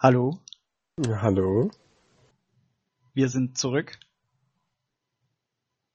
[0.00, 0.38] Hallo,
[1.08, 1.72] Hallo?
[3.14, 3.98] wir sind zurück.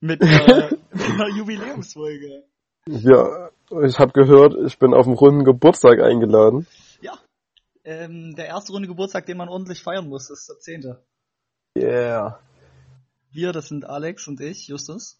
[0.00, 2.44] Mit einer, Jubiläumsfolge.
[2.84, 3.48] Ja,
[3.82, 6.66] ich habe gehört, ich bin auf dem runden Geburtstag eingeladen.
[7.00, 7.18] Ja.
[7.82, 11.02] Ähm, der erste Runde Geburtstag, den man ordentlich feiern muss, ist der zehnte.
[11.74, 12.40] Yeah.
[13.30, 15.18] Wir, das sind Alex und ich, Justus.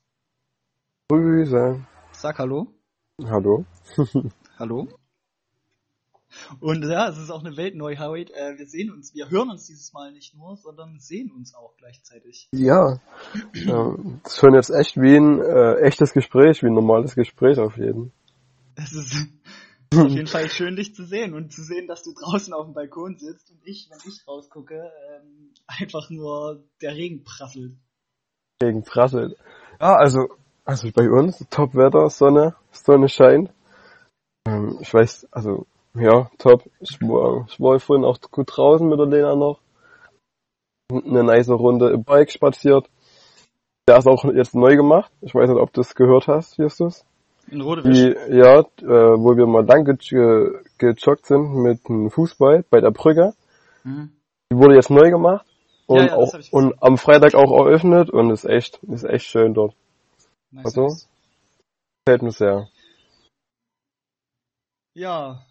[1.08, 1.86] Grüße.
[2.12, 2.66] Sag Hallo.
[3.24, 3.64] Hallo?
[4.58, 4.88] Hallo.
[6.60, 8.30] Und ja, es ist auch eine Weltneuheit.
[8.30, 11.76] Äh, wir sehen uns, wir hören uns dieses Mal nicht nur, sondern sehen uns auch
[11.76, 12.48] gleichzeitig.
[12.52, 13.00] Ja.
[14.24, 17.76] Das ist schon jetzt echt wie ein äh, echtes Gespräch, wie ein normales Gespräch auf
[17.76, 18.12] jeden.
[18.74, 19.28] Es ist
[19.94, 22.74] auf jeden Fall schön, dich zu sehen und zu sehen, dass du draußen auf dem
[22.74, 27.76] Balkon sitzt und ich, wenn ich rausgucke, ähm, einfach nur der Regen prasselt.
[28.60, 29.36] Gegen Prasselt.
[29.80, 30.28] Ja, also,
[30.64, 33.50] also bei uns, Top-Wetter, Sonne, Sonne scheint.
[34.46, 36.68] Ähm, ich weiß, also, ja, top.
[36.80, 39.60] Ich war, ich war vorhin auch gut draußen mit der Lena noch.
[40.92, 42.88] Eine nice Runde im Bike spaziert.
[43.88, 45.12] Der ist auch jetzt neu gemacht.
[45.20, 47.04] Ich weiß nicht, ob du es gehört hast, Justus.
[47.50, 47.96] In Rodewisch.
[47.96, 52.80] Die, ja, äh, wo wir mal lang ge ge gejoggt sind mit dem Fußball bei
[52.80, 53.34] der Brücke.
[53.84, 54.12] Mhm.
[54.50, 55.46] Die wurde jetzt neu gemacht.
[55.86, 59.52] Und, Ja, ja, auch, und am Freitag auch eröffnet und ist echt, ist echt schön
[59.52, 59.74] dort.
[60.50, 60.82] Nice, Also?
[60.84, 61.08] nice.
[62.06, 62.68] Gefällt mir sehr.
[64.94, 65.44] Ja,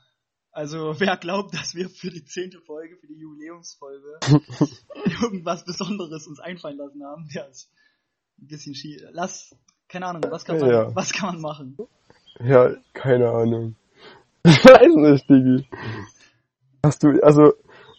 [0.53, 4.19] also wer glaubt, dass wir für die zehnte Folge, für die Jubiläumsfolge,
[5.21, 7.69] irgendwas Besonderes uns einfallen lassen haben, der ist
[8.39, 9.01] ein bisschen schief.
[9.11, 9.55] Lass,
[9.89, 10.95] keine Ahnung, was kann man, Ja.
[10.95, 11.77] was kann man machen?
[12.39, 13.75] Ja, keine Ahnung.
[14.45, 15.65] Ich weiß nicht, Digi.
[16.83, 17.53] Hast du, also,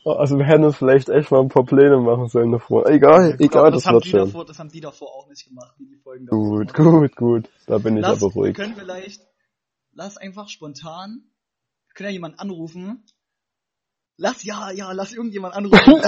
[0.04, 2.86] also wir hätten uns vielleicht echt mal ein paar Pläne machen sollen davor.
[2.86, 4.20] Egal, Gut, egal, aber das, haben wird die schon.
[4.26, 7.50] davor, das haben die davor auch nicht gemacht, wie die Folgen davor Gut, gut, gut.
[7.66, 8.54] Da bin ich Lass, aber wir ruhig.
[8.56, 9.22] können vielleicht,
[9.92, 11.33] lass einfach spontan, wir
[11.94, 13.04] können ja jemanden anrufen.
[14.16, 16.00] Lass, ja, ja, lass irgendjemand anrufen.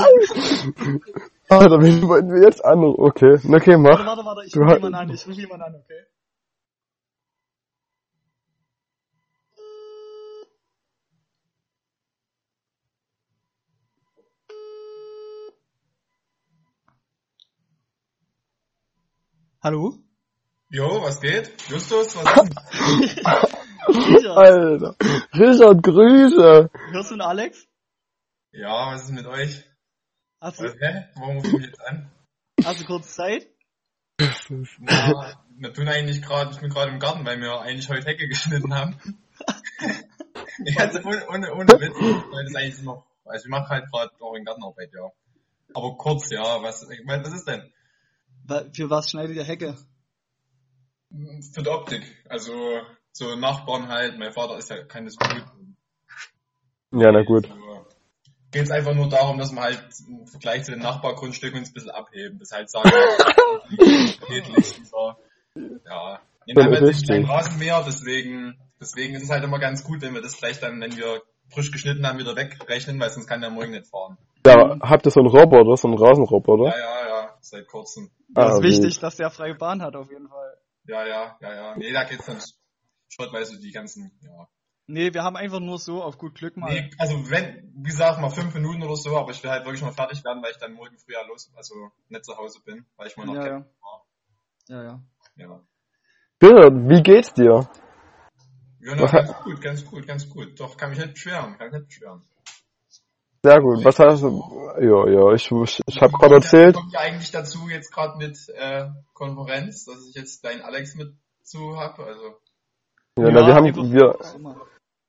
[1.48, 2.82] Ah, da bin- wollten wir jetzt an.
[2.84, 4.06] Okay, Na, okay, warte, mach.
[4.06, 6.02] warte, warte, ich Du ruf jemanden an, ich ruf jemanden an, okay?
[19.62, 19.98] Hallo?
[20.70, 21.52] Jo, was geht?
[21.68, 23.56] Justus, was ist?
[23.88, 24.96] Richard, Alter.
[25.34, 26.70] Richard, Grüße.
[26.92, 27.66] hörst du einen Alex?
[28.52, 29.64] ja, was ist mit euch?
[30.40, 31.04] Hast du, Was, hä?
[31.16, 32.10] Warum rufst du mich jetzt an?
[32.64, 33.46] hast du kurz Zeit?
[34.78, 38.28] Na, wir tun eigentlich gerade, ich bin gerade im Garten, weil wir eigentlich heute Hecke
[38.28, 38.98] geschnitten haben.
[40.64, 41.96] ja, also ohne, ohne, ohne Witz,
[42.32, 45.10] weil das eigentlich noch, also ich mache halt gerade auch in Gartenarbeit, ja.
[45.74, 47.72] Aber kurz, ja, was, ich mein, was ist denn?
[48.72, 49.76] Für was schneidet ihr Hecke?
[51.52, 52.52] Für die Optik, also
[53.16, 55.42] so Nachbarn halt, mein Vater ist ja, kann das gut.
[56.92, 57.48] Ja, na gut.
[58.52, 61.74] Geht es einfach nur darum, dass wir halt im Vergleich zu den Nachbargrundstücken uns ein
[61.74, 62.38] bisschen abheben.
[62.38, 62.90] Das halt sagen,
[63.70, 65.18] über,
[65.84, 66.20] ja.
[66.46, 70.14] Wir Ja, haben jetzt keinen Rasenmäher, deswegen, deswegen ist es halt immer ganz gut, wenn
[70.14, 71.22] wir das gleich dann, wenn wir
[71.52, 74.16] frisch geschnitten haben, wieder wegrechnen, weil sonst kann der morgen nicht fahren.
[74.46, 76.70] Ja, habt ihr so einen Roboter, so einen Rasenroboter?
[76.70, 78.10] Ja, ja, ja, seit kurzem.
[78.28, 80.56] Das Ah, ist wichtig, dass der freie Bahn hat, auf jeden Fall.
[80.86, 81.76] Ja, ja, ja, ja.
[81.76, 82.38] Nee, da geht's dann
[83.08, 84.48] schrottweise die ganzen, ja.
[84.88, 86.72] Nee, wir haben einfach nur so auf gut Glück mal.
[86.72, 89.82] Nee, also wenn, wie gesagt, mal fünf Minuten oder so, aber ich will halt wirklich
[89.82, 92.86] noch fertig werden, weil ich dann morgen früh ja los, also nicht zu Hause bin,
[92.96, 94.06] weil ich mal noch Ja, war.
[94.68, 95.02] Ja, ja.
[95.36, 95.60] Ja.
[96.42, 97.68] Richard, wie geht's dir?
[98.80, 100.60] Ja, na, ganz gut, ganz gut, ganz gut.
[100.60, 102.22] Doch, kann mich nicht beschweren, kann mich nicht beschweren.
[103.42, 103.84] Sehr gut.
[103.84, 104.42] Was hast du?
[104.80, 106.74] Ja, ja, ich, ich, ich habe gerade erzählt.
[106.74, 111.16] Kommt ja eigentlich dazu jetzt gerade mit äh, Konferenz, dass ich jetzt deinen Alex mit
[111.42, 112.36] zu habe, also.
[113.18, 114.56] Ja, na, wir haben, wir, immer.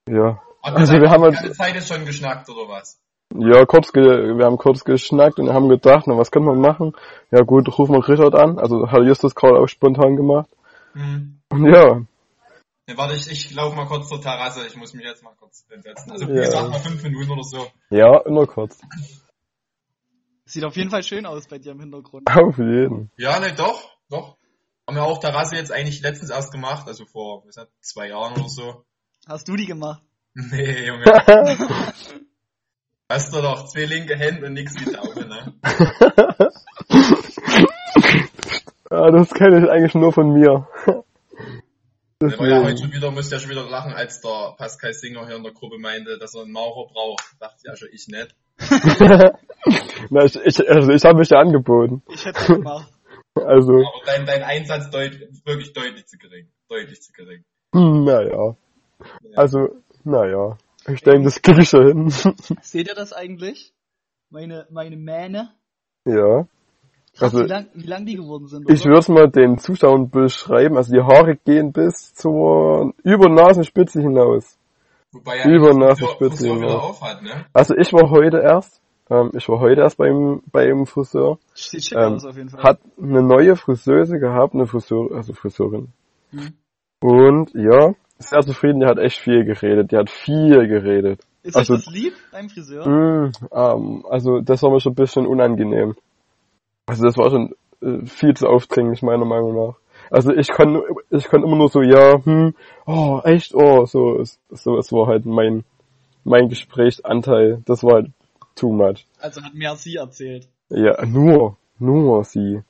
[0.09, 3.00] ja, Habt Also wir haben ganze Zeit jetzt schon geschnackt oder was?
[3.35, 4.03] ja, kurz, ge,
[4.38, 6.94] wir haben kurz geschnackt und haben gedacht, na, was können wir machen?
[7.31, 8.57] Ja gut, rufen wir Richard an.
[8.59, 10.50] Also hat Justus gerade auch spontan gemacht.
[10.94, 11.41] Hm.
[11.50, 12.01] Und ja,
[12.90, 15.66] Ne, warte, ich, ich laufe mal kurz zur Terrasse, ich muss mich jetzt mal kurz
[15.69, 16.09] hinsetzen.
[16.09, 16.46] Also wie Ja.
[16.46, 17.67] gesagt, mal fünf Minuten oder so.
[17.90, 18.79] ja, nur kurz.
[20.46, 22.29] Sieht auf jeden Fall schön aus bei dir im Hintergrund.
[22.34, 23.11] Auf jeden.
[23.17, 24.36] Ja, ne, doch, doch.
[24.87, 28.47] Haben wir auch Terrasse jetzt eigentlich letztens erst gemacht, also vor, das, zwei Jahren oder
[28.47, 28.85] so.
[29.28, 30.01] Hast du die gemacht?
[30.34, 31.03] Nee, Junge.
[33.09, 35.53] Hast du doch zwei linke Hände und nix wie Taube, ne?
[38.89, 40.67] ah, das kenne ich eigentlich nur von mir.
[42.22, 45.25] Der war ja heute schon wieder, musste ja schon wieder lachen, als der Pascal Singer
[45.28, 47.25] hier in der Gruppe meinte, dass er einen Maurer braucht.
[47.40, 48.35] Dachte ja schon, ich nicht.
[50.09, 52.03] na, ich, ich, also ich habe mich ja angeboten.
[52.07, 52.91] Ich hätte es gemacht.
[53.45, 56.47] Also, Aber dein, dein Einsatz deut, wirklich deutlich zu gering.
[56.69, 57.43] Deutlich zu gering.
[57.73, 58.55] naja.
[59.35, 59.69] Also,
[60.03, 60.57] naja.
[60.89, 62.09] Ich denke, das krieg ich schon hin.
[62.61, 63.73] Seht ihr das eigentlich?
[64.29, 65.51] meine, meine Mähne.
[66.05, 66.47] Ja.
[67.19, 68.89] Also- wie, lang, wie lang die geworden sind, Ich oder?
[68.91, 70.78] würde es mal den Zuschauern beschreiben.
[70.78, 74.57] Also die Haare gehen bis zur über Nasenspitze hinaus.
[75.11, 76.83] Wobei Über die Nasenspitze hinaus.
[76.83, 77.45] auf hat, ne?
[77.53, 81.37] Also ich war heute erst, ähm, ich war heute erst beim beim Friseur.
[81.53, 82.63] Sieht schick Ähm, aus auf jeden Fall.
[82.63, 85.89] Hat eine neue Friseuse gehabt, eine Friseur, also Friseurin.
[86.31, 86.53] Hm.
[87.01, 88.79] Und ja, sehr zufrieden.
[88.79, 89.91] Die hat echt viel geredet.
[89.91, 91.21] Die hat viel geredet.
[91.43, 92.87] Ist also- euch das lieb beim Friseur?
[92.87, 95.95] Mm, ähm, also das war mir schon ein bisschen unangenehm.
[96.87, 99.75] Also das war schon äh, viel zu aufdringlich meiner Meinung nach.
[100.09, 102.53] Also ich kann ich kann immer nur so ja, hm,
[102.85, 105.63] oh echt, oh so so es war halt mein
[106.23, 107.61] mein Gesprächsanteil.
[107.65, 108.11] Das war halt
[108.57, 109.05] too much.
[109.19, 110.47] Also hat mehr sie erzählt.
[110.69, 112.61] Ja, nur nur sie.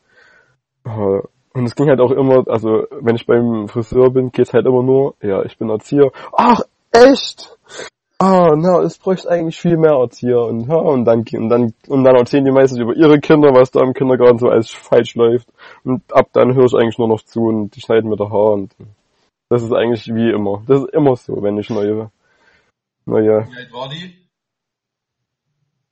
[0.86, 1.22] Äh,
[1.54, 4.84] Und es ging halt auch immer, also wenn ich beim Friseur bin, geht's halt immer
[4.84, 6.12] nur, ja, ich bin Erzieher.
[6.34, 6.62] Ach,
[6.92, 7.58] echt?
[8.20, 12.04] Ah, na, es bräuchte eigentlich viel mehr Erzieher und ja, und dann und dann und
[12.04, 15.50] dann erzählen die meistens über ihre Kinder, was da im Kindergarten so alles falsch läuft.
[15.84, 18.54] Und ab dann höre ich eigentlich nur noch zu und die schneiden mir der Haar
[18.54, 18.76] und
[19.50, 20.64] das ist eigentlich wie immer.
[20.68, 22.12] Das ist immer so, wenn ich neue
[23.06, 24.27] neue Wie alt war die?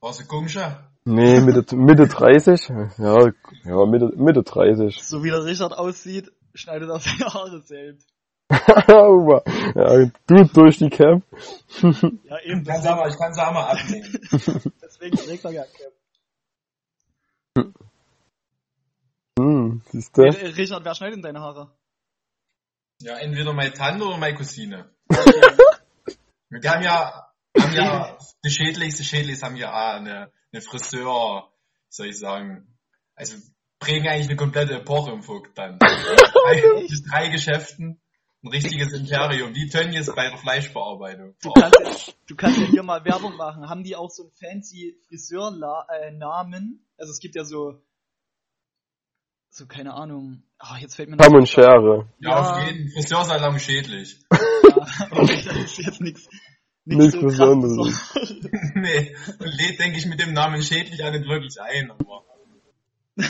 [0.00, 0.78] War sie Kungsche?
[1.04, 2.68] Nee, Mitte Mitte 30?
[2.98, 3.32] Ja,
[3.64, 5.02] ja, Mitte Mitte 30.
[5.02, 8.08] So wie der Richard aussieht, schneidet er seine Haare selbst.
[8.50, 11.22] ja, du durch die Cap.
[11.82, 12.60] Ja, eben.
[12.60, 14.20] Ich kann sie auch mal, ich kann sie auch mal abnehmen.
[14.82, 15.92] Deswegen trägt er ja Cap.
[19.38, 20.22] Hm, siehst du?
[20.22, 21.70] Äh, Richard, wer schneidet denn deine Haare?
[23.00, 24.90] Ja, entweder meine Tante oder meine Cousine.
[26.48, 27.28] Wir haben ja,
[27.62, 31.50] haben ja, die Schädlichste Schädlichs haben ja auch eine, eine Friseur,
[31.88, 32.66] wie soll ich sagen,
[33.14, 33.36] also
[33.78, 35.78] prägen eigentlich eine komplette Epoche im Vogt dann.
[35.78, 38.00] drei, drei Geschäften,
[38.42, 41.34] ein richtiges Imperium, wie Tönnies bei der Fleischbearbeitung.
[41.42, 43.68] Du kannst, ja, du kannst ja hier mal Werbung machen.
[43.68, 46.86] Haben die auch so einen fancy Friseurnamen?
[46.96, 47.82] Also es gibt ja so,
[49.50, 50.42] so keine Ahnung.
[50.58, 52.08] Ah, jetzt fällt mir Kamm und Schere.
[52.20, 52.40] Ja, Ja.
[52.40, 54.18] auf jeden Friseursalon schädlich.
[54.68, 56.28] Ja, okay, das ist jetzt nichts.
[56.86, 58.08] Nichts so Besonderes.
[58.12, 58.40] krasses.
[58.74, 62.22] nee, und lädt, denke ich, mit dem Namen schädlich auch nicht wirklich ein, aber.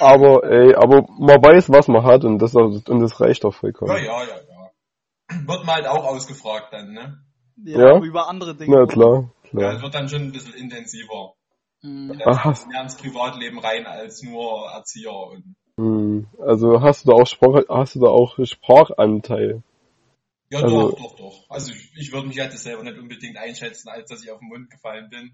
[0.00, 3.90] Aber ey, aber man weiß, was man hat und das und das reicht doch vollkommen.
[3.90, 5.46] Ja, ja, ja, ja.
[5.46, 7.18] Wird man halt auch ausgefragt dann, ne?
[7.56, 7.98] Ja, Ja?
[8.00, 8.76] über andere Dinge.
[8.76, 9.72] Na klar, Ja, klar.
[9.74, 11.34] das wird dann schon ein bisschen intensiver.
[11.82, 12.20] Mhm.
[12.24, 15.54] Ach, hast, Mehr ins Privatleben rein als nur Erzieher und.
[15.76, 19.62] hm, also hast du da auch Sprach, hast du da auch Sprachanteil?
[20.50, 21.50] Ja, Also- doch, doch, doch.
[21.50, 24.48] Also ich, ich würde mich halt selber nicht unbedingt einschätzen, als dass ich auf den
[24.48, 25.32] Mund gefallen bin.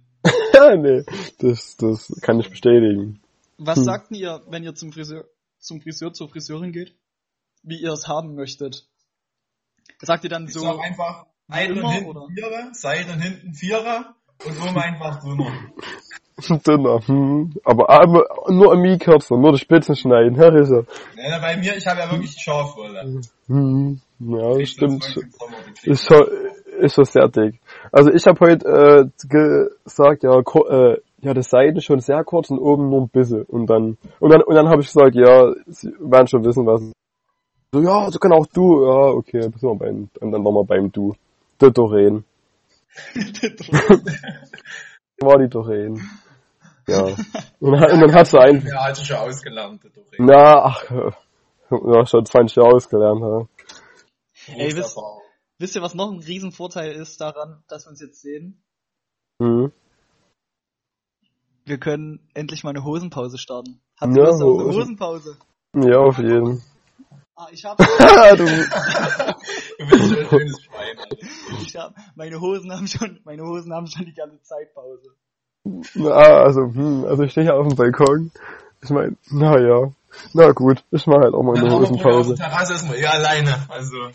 [0.53, 1.05] Ja, nee,
[1.39, 3.21] das, das kann ich bestätigen.
[3.59, 3.85] Was Hm.
[3.85, 5.25] sagt denn ihr, wenn ihr zum Friseur,
[5.59, 6.95] zum Friseur, zur Friseurin geht?
[7.63, 8.87] Wie ihr es haben möchtet?
[10.03, 12.27] Sagt ihr dann Ich so, sag einfach, Seiten und hinten oder?
[12.35, 14.15] Vierer, Seiten und hinten Vierer
[14.45, 15.53] und oben einfach drüber.
[16.67, 17.55] Dünner, hm.
[17.65, 20.85] Aber aber nur am kürzer, nur die Spitzen schneiden, Herr Risser.
[21.17, 23.21] Ja, bei mir, ich habe ja wirklich die Schafwolle.
[23.47, 25.05] Hm, ja, Ich stimmt.
[25.85, 26.27] Ist schon,
[26.81, 27.61] ist schon sehr dick.
[27.93, 29.07] Also ich habe heute äh,
[29.85, 33.43] gesagt, ja, äh, ja, das Seiten schon sehr kurz und oben nur ein bisschen.
[33.45, 36.83] Und dann und dann und dann habe ich gesagt, ja, sie werden schon wissen, was.
[37.73, 38.85] So, ja, so kann auch du.
[38.85, 41.15] Ja, okay, bist wir beim und dann waren wir beim Du.
[41.61, 42.25] Der Doreen.
[45.21, 46.01] War die Doreen.
[46.87, 47.03] Ja.
[47.61, 50.27] Und, dann- und dann hat sie ein, Ja, hat sie schon ausgelernt, der Doreen.
[50.27, 50.85] na, ach,
[51.71, 53.47] ja, schon 20 Jahre ausgelernt, ja.
[54.49, 54.97] Ey, wisst-
[55.59, 58.63] wisst ihr, was noch ein Riesenvorteil ist daran, dass wir uns jetzt sehen?
[59.43, 59.73] Hm.
[61.65, 63.81] Wir können endlich mal eine Hosenpause starten.
[63.99, 65.37] Habt Ja, ihr Lust auf eine Hosen- Hosenpause?
[65.77, 66.63] Ja, auf jeden.
[67.37, 67.85] Ah, ich hab, du,
[68.47, 71.17] Du bist ein schönes Schwein, Alter.
[71.63, 75.17] ich hab, meine Hosen haben schon, meine Hosen haben schon die ganze Zeit Pause.
[75.95, 78.31] na, also, hm, also ich stehe hier auf dem Balkon.
[78.83, 79.91] Ich meine, na ja.
[80.33, 82.35] Na gut, ich mache halt auch mal eine wir auf Hosenpause.
[82.35, 83.67] der Terrasse ist man eh alleine.
[83.69, 84.11] Also.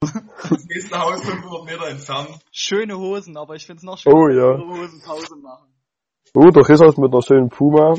[0.00, 2.38] Das nächste Haus 500 Meter entfernt.
[2.50, 4.58] Schöne Hosen, aber ich find's noch schöner, Oh, ja.
[4.58, 5.68] Hosenpause machen.
[6.34, 7.94] Oh, doch ist das mit einer schönen Puma,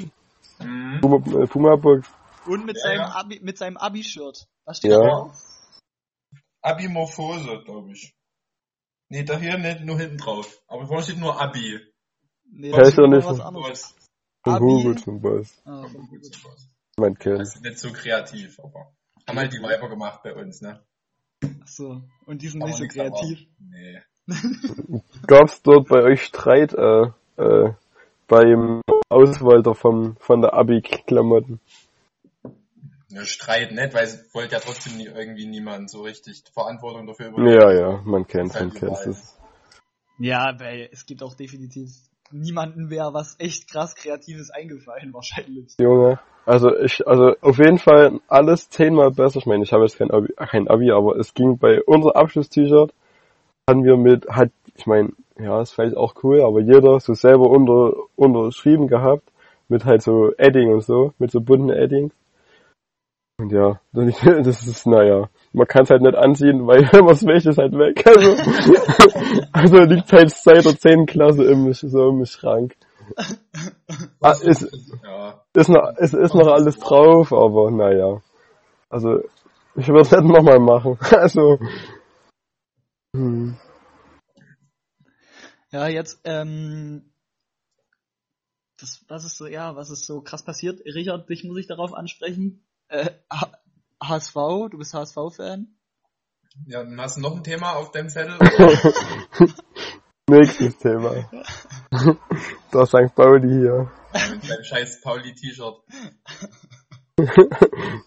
[0.60, 1.00] Mhm.
[1.02, 2.08] Puma, äh, Puma-Box.
[2.46, 3.16] Und mit Ja, seinem ja.
[3.16, 4.46] Abi, mit seinem Abi-Shirt.
[4.66, 5.00] Was steht Ja.
[5.00, 5.38] da drauf?
[6.62, 8.14] Abimorphose, glaube ich.
[9.10, 10.48] Nee, da hier nicht, nur hinten drauf.
[10.68, 11.80] Aber vorne steht nur Abi.
[12.52, 13.96] Nee, das ist ja nicht was anderes.
[14.44, 14.64] Von Abi.
[14.66, 15.62] Hugo zum Boss.
[15.66, 15.86] Ah,
[16.98, 17.40] Mein Kind.
[17.40, 18.94] Das ist nicht so kreativ, aber
[19.28, 20.84] haben halt die Weiber gemacht bei uns, ne?
[21.62, 22.02] ach so.
[22.26, 23.48] Und die sind Kann nicht so man kreativ.
[23.60, 24.02] Nee.
[25.28, 27.08] Gab's dort bei euch Streit, äh,
[27.38, 27.74] äh,
[28.28, 31.60] beim Auswalter vom, von der Abi-Klamotten?
[33.10, 37.28] Ne, Streit nicht, weil es wollte ja trotzdem nie, irgendwie niemand so richtig Verantwortung dafür
[37.28, 37.54] übernehmen.
[37.54, 39.06] Ja, ja, man kennt's, Ist halt man überall.
[39.06, 39.40] Das,
[40.18, 41.92] Ja, weil es gibt auch definitiv
[42.34, 45.76] niemanden mehr was echt krass Kreatives eingefallen, wahrscheinlich.
[45.80, 46.20] Junge.
[46.46, 49.40] Also ich, also auf jeden Fall alles zehnmal besser.
[49.40, 52.94] Ich meine, ich habe jetzt kein Abi, kein Abi, aber es ging bei unser Abschluss-T-Shirt,
[53.70, 57.50] hatten wir mit, hat, ich meine, ja, ist vielleicht auch cool, aber jeder so selber
[57.50, 59.32] unter, unterschrieben gehabt,
[59.70, 62.12] mit halt so Edding und so, mit so bunten Edding.
[63.40, 67.26] Und ja, das ist, naja, man kann es halt nicht anziehen, weil wenn man es
[67.26, 68.06] wäscht, ist halt weg.
[68.06, 71.06] Also, also liegt halt seit der 10.
[71.06, 72.76] Klasse im, so im Schrank.
[74.22, 74.64] Ah, ist,
[75.54, 78.22] ist noch, ist, ist noch alles drauf, aber naja.
[78.90, 79.20] Also,
[79.76, 80.98] ich würde es nicht nochmal machen.
[81.12, 81.60] Also,
[83.16, 83.58] hm.
[85.72, 87.14] Ja, jetzt, ähm,
[88.80, 90.82] das, was ist so, ja, was ist so krass passiert?
[90.86, 92.66] Richard, dich muss ich darauf ansprechen.
[92.88, 93.10] Äh,
[94.08, 94.36] HSV,
[94.70, 95.68] du bist HSV-Fan?
[96.68, 98.38] Ja, dann hast du noch ein Thema auf deinem Zettel.
[100.30, 101.30] nächstes Thema.
[102.72, 103.16] Da ist St.
[103.16, 103.92] Pauli hier.
[104.32, 105.84] mit deinem scheiß Pauli-T-Shirt.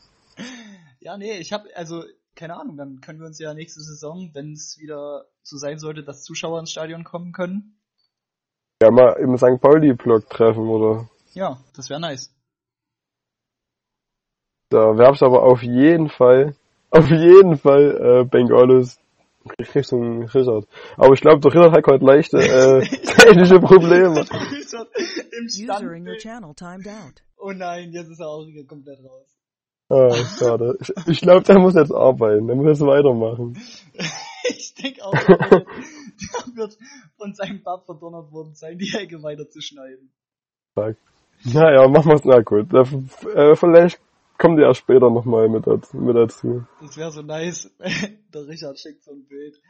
[1.07, 2.03] Ja, nee, ich habe also
[2.35, 6.05] keine Ahnung, dann können wir uns ja nächste Saison, wenn es wieder so sein sollte,
[6.05, 7.81] dass Zuschauer ins Stadion kommen können.
[8.83, 9.61] Ja, mal im St.
[9.61, 11.09] Pauli-Blog treffen, oder?
[11.33, 12.36] Ja, das wäre nice.
[14.69, 16.55] Da werbst aber auf jeden Fall,
[16.91, 18.99] auf jeden Fall, äh, Bengalos
[19.75, 20.67] Richtung Richard.
[20.97, 24.21] Aber ich glaube, der Richard hat heute leichte, äh, technische Probleme.
[24.21, 24.89] Richard
[25.39, 27.23] Im Stand.
[27.39, 29.37] Oh nein, jetzt ist er auch wieder komplett raus.
[29.89, 30.77] Ah, schade.
[30.81, 33.57] Ich, ich glaube, der muss jetzt arbeiten, der muss jetzt weitermachen.
[34.49, 35.67] Ich denke auch, der
[36.55, 36.79] wird,
[37.17, 40.13] von seinem Bab verdonnert worden sein, die Ecke weiterzuschneiden.
[41.43, 42.73] Naja, machen wir's na gut.
[42.73, 43.99] Äh, äh, vielleicht
[44.39, 46.65] kommt ihr ja später nochmal mit, dazu- mit dazu.
[46.81, 47.71] Das wäre so nice.
[48.35, 49.61] Der Richard schickt so ein Bild,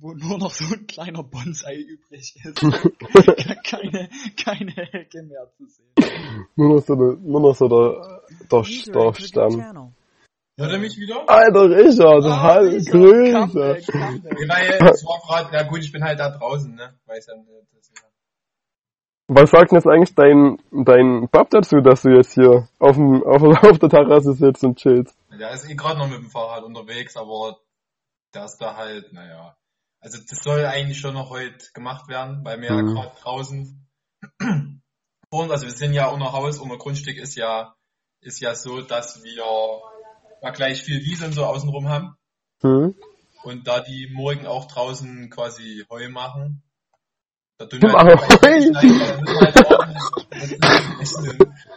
[0.00, 2.60] wo nur noch so ein kleiner Bonsai übrig ist.
[3.64, 4.08] keine,
[4.44, 5.92] keine Hecke mehr zu sehen.
[6.56, 9.94] Nur noch so, eine, nur noch so der, der, der Stamm.
[10.56, 11.28] Hört er mich wieder?
[11.28, 13.76] Alter Richard, Ah, hallo, Grüße.
[13.76, 13.88] Es
[15.04, 16.98] war gerade, ja gut, ich bin halt da draußen, ne?
[17.06, 17.48] Weiß ja nicht.
[19.28, 23.22] Was sagt denn jetzt eigentlich dein, dein Bab dazu, dass du jetzt hier auf, dem,
[23.22, 25.14] auf, auf der Terrasse sitzt und chillst?
[25.38, 27.58] Der ist eh gerade noch mit dem Fahrrad unterwegs, aber
[28.34, 29.56] der ist da halt, naja.
[30.00, 32.88] Also das soll eigentlich schon noch heute gemacht werden, weil wir Mhm.
[32.88, 33.86] ja gerade draußen
[35.30, 35.50] wohnen.
[35.50, 37.74] Also wir sind ja unser Haus, unser Grundstück ist ja
[38.20, 39.44] ist ja so, dass wir
[40.42, 42.16] ja gleich viel Wiese und so außenrum haben.
[42.62, 42.94] Hm?
[43.44, 46.62] Und da die morgen auch draußen quasi Heu machen,
[47.60, 47.74] eine-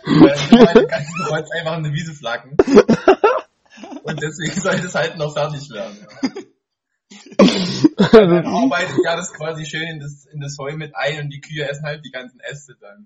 [0.03, 2.55] weil halt ganzen Kreuz einfach in eine Wiese flacken.
[4.03, 5.97] Und deswegen soll das halt noch fertig werden.
[6.21, 6.29] Ja.
[8.11, 11.39] Dann arbeitet ja das quasi schön in das, in das Heu mit ein und die
[11.41, 13.03] Kühe essen halt die ganzen Äste dann.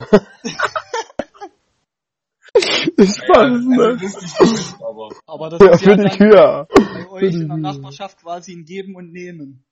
[2.98, 6.68] Ist Ja, spannend, also nicht, aber Aber das Ja, ist ja für die dann Kühe.
[6.70, 9.66] bei euch in der Nachbarschaft quasi ein Geben und Nehmen.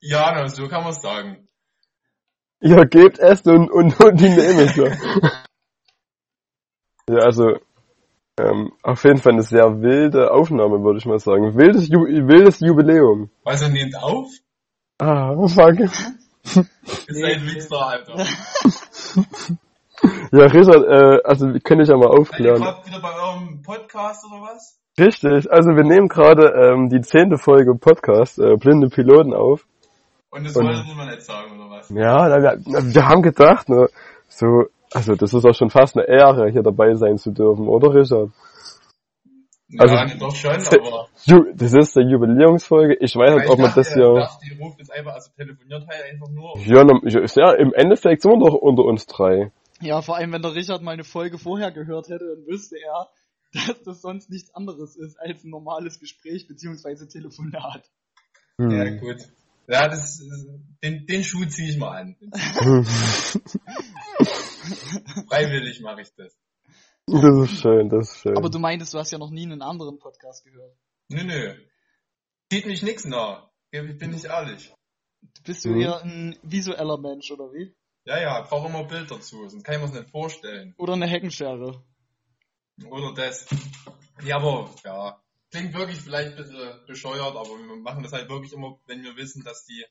[0.00, 1.48] ja, na, so kann man es sagen.
[2.64, 4.74] Ihr gebt es und, und, und die nehmen es.
[4.74, 4.86] ja.
[7.10, 7.58] ja, also,
[8.40, 11.54] ähm, auf jeden Fall eine sehr wilde Aufnahme, würde ich mal sagen.
[11.58, 13.30] Wildes, Ju wildes Jubiläum.
[13.44, 14.28] Was er nimmt auf?
[14.98, 15.78] Ah, fuck.
[15.78, 18.24] Ist ein Wichser, Alter.
[20.32, 22.60] Ja, Richard, äh, also, kann ich ja mal Seid ihr aufklären.
[22.84, 24.80] wieder bei eurem Podcast oder was?
[24.98, 29.66] Richtig, also wir nehmen gerade ähm, die zehnte Folge Podcast, äh, Blinde Piloten auf.
[30.34, 31.88] Und das Und- wollte man nicht sagen, oder was?
[31.90, 33.88] Ja, wir, wir haben gedacht, ne,
[34.26, 37.94] so, also das ist auch schon fast eine Ehre, hier dabei sein zu dürfen, oder
[37.94, 38.30] Richard?
[39.78, 41.08] Also- ja, doch schon, aber...
[41.24, 42.96] Ju das ist der Jubiläumsfolge.
[43.00, 44.12] Ich weiß nicht, ob man das hier...
[44.12, 46.58] dachte, ihr ruft jetzt einfach, also telefoniert halt einfach nur.
[46.58, 46.84] Ja,
[47.36, 49.52] ja, im Endeffekt sind wir doch unter uns drei.
[49.80, 53.08] Ja, vor allem, wenn der Richard mal eine Folge vorher gehört hätte, dann wüsste er,
[53.52, 57.88] dass das sonst nichts anderes ist als ein normales Gespräch beziehungsweise Telefonat.
[58.58, 58.70] Hm.
[58.70, 59.28] Ja, gut.
[59.66, 60.20] Ja, das,
[60.82, 62.16] den, den Schuh ziehe ich mal an.
[65.28, 66.36] Freiwillig mache ich das.
[67.06, 68.36] Das ist schön, das ist schön.
[68.36, 70.76] Aber du meintest, du hast ja noch nie einen anderen Podcast gehört.
[71.08, 71.54] Nö, nö.
[72.50, 73.50] Sieht mich nix nach.
[73.70, 74.72] Ich bin nicht ehrlich.
[75.44, 75.80] Bist du Mhm.
[75.80, 77.74] eher ein visueller Mensch, oder wie?
[78.04, 80.74] Ja, ja, brauche immer Bild dazu, sonst kann ich mir das nicht vorstellen.
[80.76, 81.82] Oder eine Heckenschere?
[82.90, 83.46] Oder das.
[84.22, 85.20] Ja, aber, ja.
[85.54, 86.58] Klingt wirklich vielleicht ein bisschen
[86.88, 89.84] bescheuert, aber wir machen das halt wirklich immer, wenn wir wissen, dass die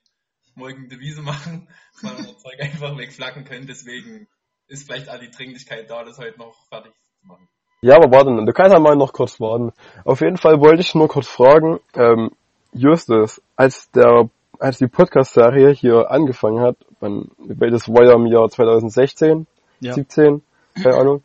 [0.55, 3.65] morgen Devise machen, dass man das Zeug einfach wegflacken können.
[3.65, 4.27] Deswegen
[4.67, 6.91] ist vielleicht all die Dringlichkeit da, das heute noch fertig
[7.21, 7.47] zu machen.
[7.81, 9.71] Ja, aber warte, du kannst ja mal noch kurz warten.
[10.03, 12.31] Auf jeden Fall wollte ich nur kurz fragen, ähm,
[12.73, 14.29] Justus, als der
[14.59, 19.47] als die Podcast-Serie hier angefangen hat, man, weil das war ja im Jahr 2016,
[19.79, 19.93] Ja.
[19.93, 20.41] 17,
[20.81, 21.23] keine Ahnung.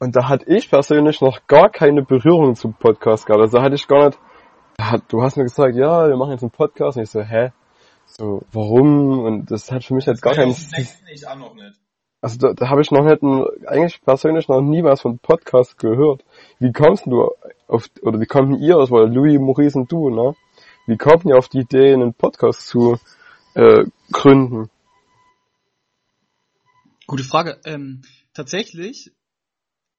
[0.00, 3.42] Und da hatte ich persönlich noch gar keine Berührung zum Podcast gehabt.
[3.42, 4.18] Also da hatte ich gar nicht,
[4.78, 6.96] da hat, du hast mir gesagt, ja, wir machen jetzt einen Podcast.
[6.96, 7.52] Und ich so, hä?
[8.06, 9.20] So, warum?
[9.20, 11.78] Und das hat für mich jetzt gar keinen, 2016 ich auch noch nicht.
[12.22, 13.22] also da, da habe ich noch nicht,
[13.68, 16.24] eigentlich persönlich noch nie was von Podcast gehört.
[16.58, 17.30] Wie kommst du
[17.68, 20.34] auf, oder wie kommt denn ihr, das war Louis, Maurice und du, ne?
[20.86, 22.96] Wie kommt ihr auf die Idee, einen Podcast zu
[23.54, 24.70] äh, gründen?
[27.06, 27.60] Gute Frage.
[27.66, 28.00] Ähm,
[28.32, 29.12] tatsächlich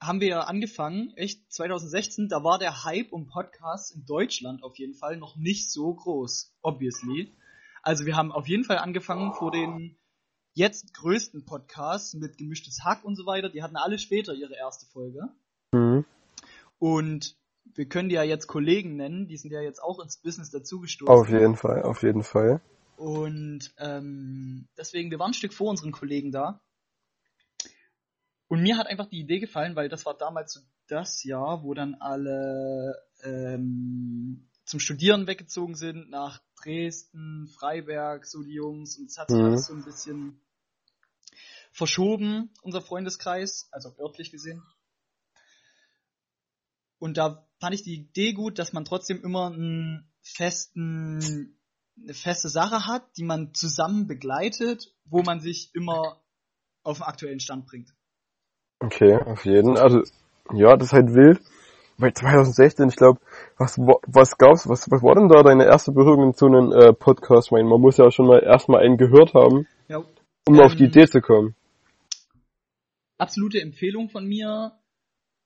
[0.01, 4.77] haben wir ja angefangen, echt 2016, da war der Hype um Podcasts in Deutschland auf
[4.77, 7.31] jeden Fall noch nicht so groß, obviously.
[7.83, 9.95] Also wir haben auf jeden Fall angefangen vor den
[10.53, 13.49] jetzt größten Podcasts mit gemischtes Hack und so weiter.
[13.49, 15.29] Die hatten alle später ihre erste Folge.
[15.71, 16.03] Mhm.
[16.79, 17.37] Und
[17.75, 21.13] wir können die ja jetzt Kollegen nennen, die sind ja jetzt auch ins Business dazugestoßen.
[21.13, 22.59] Auf jeden Fall, auf jeden Fall.
[22.97, 26.59] Und ähm, deswegen, wir waren ein Stück vor unseren Kollegen da.
[28.51, 31.73] Und mir hat einfach die Idee gefallen, weil das war damals so das Jahr, wo
[31.73, 38.97] dann alle ähm, zum Studieren weggezogen sind nach Dresden, Freiberg, so die Jungs.
[38.97, 39.45] Und es hat sich Mhm.
[39.45, 40.41] alles so ein bisschen
[41.71, 44.61] verschoben, unser Freundeskreis, also örtlich gesehen.
[46.99, 51.55] Und da fand ich die Idee gut, dass man trotzdem immer einen festen,
[52.03, 56.21] eine feste Sache hat, die man zusammen begleitet, wo man sich immer
[56.83, 57.95] auf den aktuellen Stand bringt.
[58.81, 59.77] Okay, auf jeden.
[59.77, 60.01] Also,
[60.53, 61.39] ja, das ist halt wild.
[61.97, 63.19] Bei 2016, ich glaube,
[63.57, 66.93] was, wa- was gab's, was, was war denn da deine erste Berührung zu einem äh,
[66.93, 67.47] Podcast?
[67.47, 70.03] Ich meine, man muss ja schon mal erstmal einen gehört haben, Ja,
[70.47, 71.55] um auf die Ähm, Idee zu kommen.
[73.19, 74.71] absolute Empfehlung von mir,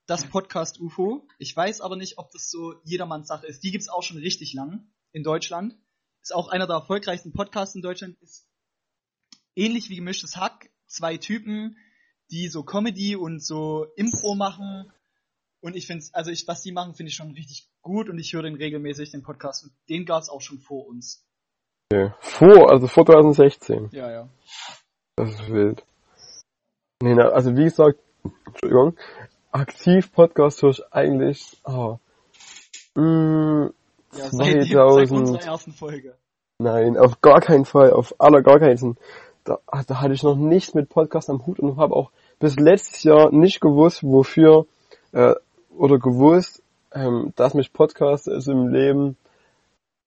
[0.07, 1.27] das Podcast UFO.
[1.39, 3.63] Ich weiß aber nicht, ob das so jedermanns Sache ist.
[3.63, 5.75] Die gibt's auch schon richtig lang in Deutschland.
[6.21, 8.15] Ist auch einer der erfolgreichsten Podcasts in Deutschland.
[8.21, 8.47] Ist
[9.55, 10.69] ähnlich wie gemischtes Hack.
[10.87, 11.75] Zwei Typen,
[12.31, 14.91] die so Comedy und so Impro machen.
[15.61, 18.33] Und ich finde, also ich, was die machen, finde ich schon richtig gut und ich
[18.33, 19.63] höre den regelmäßig, den Podcast.
[19.63, 21.25] Und den gab's auch schon vor uns.
[21.91, 22.11] Okay.
[22.19, 23.89] Vor, also vor 2016.
[23.91, 24.29] Ja, ja.
[25.15, 25.83] Das ist wild.
[27.01, 27.99] Nee, na, also wie gesagt,
[28.45, 28.97] Entschuldigung,
[29.51, 31.99] aktiv Podcast höre ich eigentlich, ah,
[32.95, 33.69] mm,
[34.13, 36.17] Ja, seit, dem- seit 2000, unserer ersten Folge.
[36.59, 38.95] nein, auf gar keinen Fall, auf aller gar keinen Fall.
[39.45, 43.03] Da, da hatte ich noch nichts mit Podcast am Hut und habe auch bis letztes
[43.03, 44.65] Jahr nicht gewusst, wofür,
[45.11, 45.35] äh,
[45.77, 49.17] oder gewusst, ähm, dass mich Podcast ist im Leben,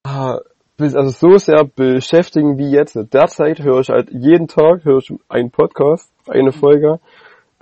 [0.03, 0.40] ah,
[0.77, 2.98] bis, also so sehr beschäftigen wie jetzt.
[3.12, 7.01] Derzeit höre ich halt jeden Tag höre ich einen Podcast, eine Folge.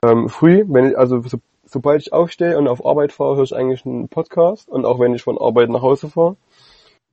[0.03, 3.55] Ähm, früh, wenn ich, also so, sobald ich aufstehe und auf Arbeit fahre, höre ich
[3.55, 6.37] eigentlich einen Podcast und auch wenn ich von Arbeit nach Hause fahre.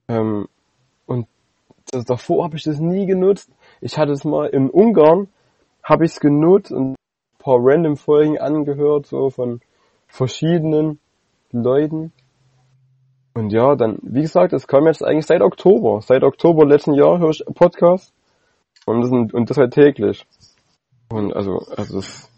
[0.07, 0.47] Ähm,
[1.05, 1.27] und
[1.91, 3.49] das, davor habe ich das nie genutzt.
[3.83, 5.27] Ich hatte es mal in Ungarn,
[5.83, 6.95] habe ich es genutzt und ein
[7.37, 9.59] paar random Folgen angehört, so von
[10.07, 10.99] verschiedenen
[11.51, 12.13] Leuten.
[13.33, 15.99] Und ja, dann, wie gesagt, es kam jetzt eigentlich seit Oktober.
[16.01, 18.13] Seit Oktober letzten Jahr höre ich Podcast.
[18.85, 20.25] Und das, und das halt täglich.
[21.11, 22.31] Und also, also das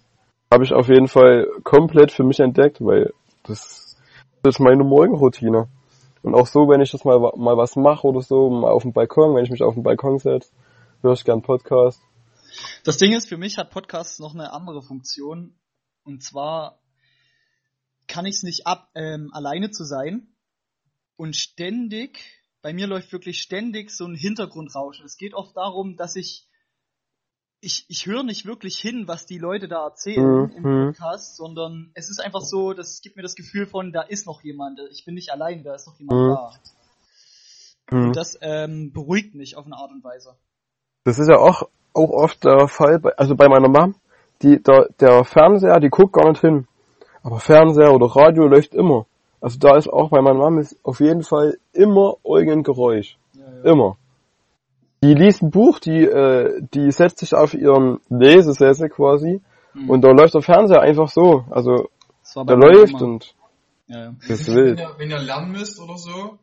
[0.52, 3.98] habe ich auf jeden Fall komplett für mich entdeckt, weil das,
[4.42, 5.68] das ist meine Morgenroutine.
[6.24, 8.94] Und auch so, wenn ich das mal, mal was mache oder so, mal auf dem
[8.94, 10.50] Balkon, wenn ich mich auf den Balkon setze,
[11.04, 12.02] ich gern Podcast.
[12.84, 15.58] Das Ding ist, für mich hat Podcast noch eine andere Funktion.
[16.04, 16.80] Und zwar
[18.08, 20.36] kann ich es nicht ab, ähm, alleine zu sein
[21.16, 22.20] und ständig,
[22.62, 25.06] bei mir läuft wirklich ständig so ein Hintergrundrauschen.
[25.06, 26.48] Es geht oft darum, dass ich,
[27.62, 30.86] ich, ich höre nicht wirklich hin, was die Leute da erzählen im Mhm.
[30.92, 34.44] Podcast, sondern es ist einfach so, das gibt mir das Gefühl von, da ist noch
[34.44, 36.30] jemand, ich bin nicht allein, da ist noch jemand Mhm.
[36.36, 36.60] da.
[37.90, 38.04] Hm.
[38.08, 40.38] Und das ähm, beruhigt mich auf eine Art und Weise.
[41.06, 41.64] Das ist ja auch,
[41.94, 43.96] auch oft der Fall, bei, also bei meiner Mom,
[44.42, 46.68] die, der, der Fernseher, die guckt gar nicht hin.
[47.24, 49.06] Aber Fernseher oder Radio läuft immer.
[49.40, 53.18] Also da ist auch bei meiner Mom ist auf jeden Fall immer irgendein Geräusch.
[53.34, 53.72] Ja, ja.
[53.72, 53.98] Immer.
[55.04, 59.42] Die liest ein Buch, die, äh, die setzt sich auf ihren Lesesessel quasi
[59.76, 59.90] Mhm.
[59.90, 61.44] und da läuft der Fernseher einfach so.
[61.52, 61.90] Also
[62.36, 63.06] der läuft Mama.
[63.06, 63.36] und
[63.88, 64.12] Ja, ja.
[64.22, 64.80] das ist wenn, wild.
[64.80, 66.38] ihr, wenn ihr lernen müsst oder so,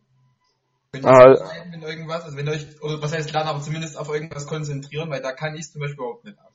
[0.92, 1.50] könnt ihr Ah.
[1.70, 5.08] wenn irgendwas, also wenn ihr euch, oder was heißt lernen, aber zumindest auf irgendwas konzentrieren,
[5.10, 6.52] weil da kann ich zum Beispiel überhaupt nicht ab.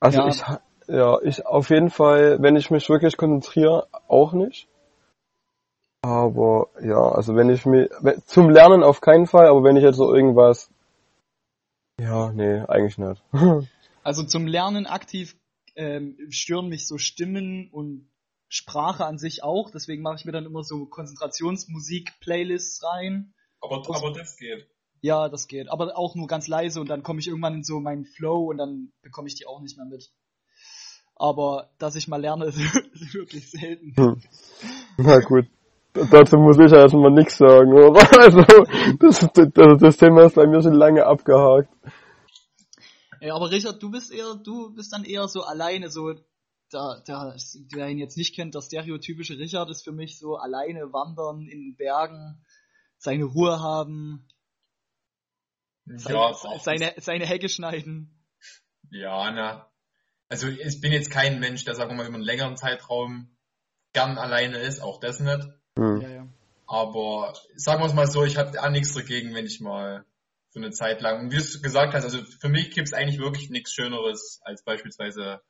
[0.00, 0.28] Also Ja.
[0.28, 0.42] ich,
[0.88, 4.68] ja, ich auf jeden Fall, wenn ich mich wirklich konzentriere, auch nicht.
[6.02, 9.82] Aber ja, also wenn ich mir, wenn- zum Lernen auf keinen Fall, aber wenn ich
[9.82, 10.70] jetzt so irgendwas,
[12.00, 13.22] ja, nee, eigentlich nicht.
[14.04, 15.36] Also zum Lernen aktiv
[15.74, 18.08] ähm, stören mich so Stimmen und
[18.48, 19.68] Sprache an sich auch.
[19.72, 23.34] Deswegen mache ich mir dann immer so Konzentrationsmusik-Playlists rein.
[23.66, 24.66] Aber, aber das geht.
[25.00, 25.68] Ja, das geht.
[25.70, 28.58] Aber auch nur ganz leise und dann komme ich irgendwann in so meinen Flow und
[28.58, 30.10] dann bekomme ich die auch nicht mehr mit.
[31.14, 33.94] Aber dass ich mal lerne, ist wirklich selten.
[33.96, 34.22] Hm.
[34.98, 35.46] Na gut.
[36.10, 38.00] Dazu muss ich ja erstmal nichts sagen, oder?
[38.18, 38.42] Also,
[38.98, 41.72] das, das, das Thema ist bei mir schon lange abgehakt.
[43.20, 46.12] Ja, aber Richard, du bist eher, du bist dann eher so alleine, so,
[46.70, 47.34] da, da,
[47.72, 51.60] wer ihn jetzt nicht kennt, der stereotypische Richard ist für mich so alleine wandern in
[51.60, 52.44] den Bergen,
[52.98, 54.28] seine Ruhe haben,
[55.86, 58.10] Ja, seine, seine Hecke schneiden.
[58.90, 59.70] Ja, na.
[60.28, 63.36] Also ich bin jetzt kein Mensch, der, sagen wir mal, über einen längeren Zeitraum
[63.92, 65.48] gern alleine ist, auch das nicht.
[65.78, 66.00] Hm.
[66.00, 66.28] Ja, ja.
[66.66, 70.04] Aber sagen wir es mal so, ich habe auch nichts dagegen, wenn ich mal
[70.50, 72.94] für eine Zeit lang, und wie du es gesagt hast, also für mich gibt es
[72.94, 75.40] eigentlich wirklich nichts Schöneres als beispielsweise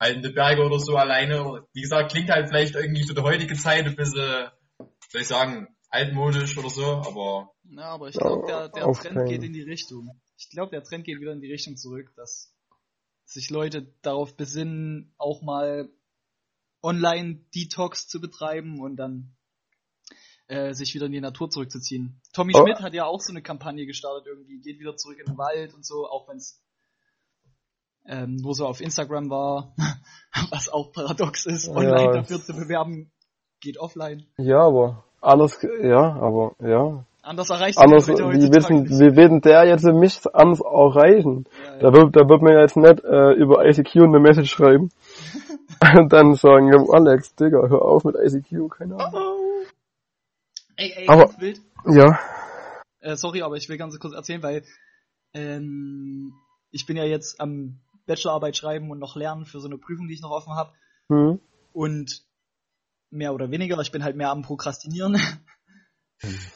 [0.00, 1.66] halt in die Berge oder so alleine.
[1.74, 4.48] Wie gesagt, klingt halt vielleicht irgendwie für die heutige Zeit ein bisschen,
[5.10, 9.42] soll ich sagen, altmodisch oder so, aber Ja, aber ich glaube, der, der Trend geht
[9.42, 10.20] in die Richtung.
[10.38, 12.52] Ich glaube, der Trend geht wieder in die Richtung zurück, dass
[13.24, 15.88] sich Leute darauf besinnen, auch mal
[16.82, 19.34] Online-Detox zu betreiben und dann
[20.48, 22.20] äh, sich wieder in die Natur zurückzuziehen.
[22.32, 22.60] Tommy Oh.
[22.62, 25.74] Schmidt hat ja auch so eine Kampagne gestartet irgendwie, geht wieder zurück in den Wald
[25.74, 26.62] und so, auch wenn es
[28.04, 29.74] ähm, nur so auf Instagram war,
[30.50, 33.10] was auch paradox ist, Ja, online es- dafür zu bewerben,
[33.60, 34.26] geht offline.
[34.38, 37.04] Ja, aber anders, ja, aber ja.
[37.22, 38.92] Anders erreicht Anders, Leute wie wissen, nicht.
[39.00, 41.44] wie werden der jetzt mich anders erreichen?
[41.64, 41.78] Ja, ja.
[41.80, 44.90] Da wird, da wird man ja jetzt nicht äh, über ICQ eine Message schreiben
[45.98, 49.22] und dann sagen, ja, Alex, Digga, hör auf mit ICQ, keine Ahnung.
[50.76, 51.60] Ey, ey, Aber- ganz wild.
[51.88, 52.18] Ja,
[53.00, 54.62] Äh, sorry, aber ich will ganz kurz erzählen, weil
[55.34, 56.32] ähm,
[56.70, 60.14] ich bin ja jetzt am Bachelorarbeit schreiben und noch lernen für so eine Prüfung, die
[60.14, 60.70] ich noch offen habe.
[61.08, 61.40] hm.
[61.72, 62.22] Und
[63.10, 65.20] mehr oder weniger, ich bin halt mehr am Prokrastinieren.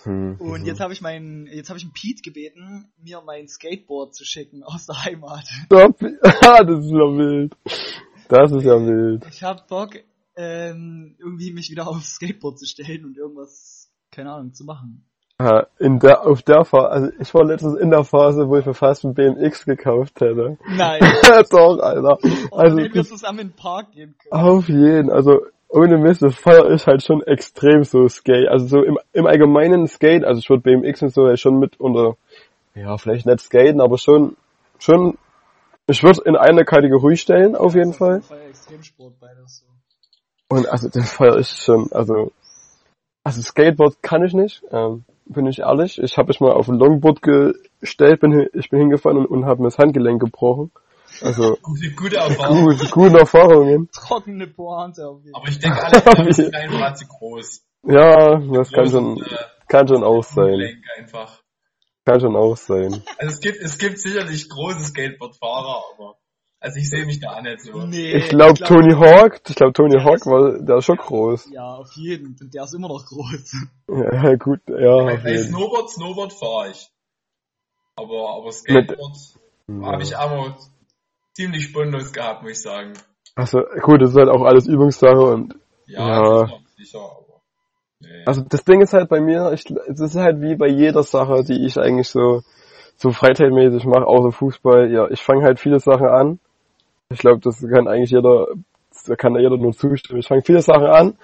[0.04, 0.36] Hm.
[0.38, 4.24] Und jetzt habe ich meinen, jetzt habe ich einen Pete gebeten, mir mein Skateboard zu
[4.24, 5.44] schicken aus der Heimat.
[5.66, 6.02] Stopp.
[6.02, 7.56] Ah, das ist ja wild.
[8.28, 9.26] Das ist ja wild.
[9.30, 9.96] Ich habe Bock,
[10.36, 15.06] ähm, irgendwie mich wieder aufs Skateboard zu stellen und irgendwas, keine Ahnung, zu machen.
[15.78, 18.74] In der, auf der Phase, also ich war letztens in der Phase, wo ich mir
[18.74, 20.58] fast ein BMX gekauft hätte.
[20.68, 21.00] Nein.
[21.50, 22.18] Doch, Alter.
[22.22, 24.44] Also, Also, wenn wir zusammen in den Park gehen können.
[24.44, 28.48] auf jeden, also, ohne Mist, das feier ich halt schon extrem so Skate.
[28.48, 31.78] Also so im, im allgemeinen Skate, also ich würde BMX und so ja schon mit
[31.78, 32.16] unter,
[32.74, 34.37] ja, vielleicht nicht skaten, aber schon,
[34.78, 35.16] schon,
[35.87, 38.22] ich würde in eine Kategorie stellen, auf jeden Fall.
[38.28, 40.54] Ja Extremsport beides so.
[40.54, 41.88] Und also das feiere ich schon.
[41.92, 42.33] Also,
[43.22, 46.00] also Skateboard kann ich nicht, ähm, bin ich ehrlich.
[46.02, 49.62] Ich habe mich mal auf ein Longboard gestellt, bin, ich bin hingefallen und, und habe
[49.62, 50.72] mir das Handgelenk gebrochen.
[51.22, 52.64] Also gute, gute Erfahrung.
[52.64, 53.88] gut, gute Erfahrungen.
[53.92, 55.40] Trockene Pointe auf jeden Fall.
[55.42, 55.83] Aber ich denke,
[56.18, 57.62] alle sind einfach zu groß.
[57.85, 59.37] Ja, das kann schon, äh,
[59.68, 60.83] kann schon auch sein.
[60.98, 61.42] Einfach.
[62.04, 63.02] Kann schon auch sein.
[63.18, 66.16] Also es gibt, es gibt sicherlich große Skateboardfahrer, aber
[66.62, 67.87] also ich sehe mich da auch nicht so.
[67.87, 71.50] Nee, Ich glaube Tony Hawk, ich glaube Tony Hawk war, der ist schon groß.
[71.52, 72.37] Ja, auf jeden.
[72.40, 73.54] Und der ist immer noch groß.
[73.88, 75.04] Ja, gut, ja.
[75.04, 75.44] Bei, bei jeden.
[75.48, 76.90] Snowboard, Snowboard fahre ich.
[77.96, 79.16] Aber, aber Skateboard
[79.83, 80.56] habe ich aber
[81.34, 82.92] ziemlich spannlos gehabt, muss ich sagen.
[83.34, 85.54] Also gut, das ist halt auch alles Übungssache und
[85.86, 86.46] Ja, Ja.
[86.46, 87.40] sicher, sicher, aber.
[88.00, 88.22] Nee.
[88.26, 91.44] Also das Ding ist halt bei mir, ich, es ist halt wie bei jeder Sache,
[91.44, 92.42] die ich eigentlich so
[93.00, 94.92] so freizeitmäßig mache, außer Fußball.
[94.92, 96.38] Ja, ich fange halt viele Sachen an.
[97.08, 98.46] Ich glaube, das kann eigentlich jeder,
[99.06, 100.20] da kann jeder nur zustimmen.
[100.20, 101.16] Ich fange viele Sachen an,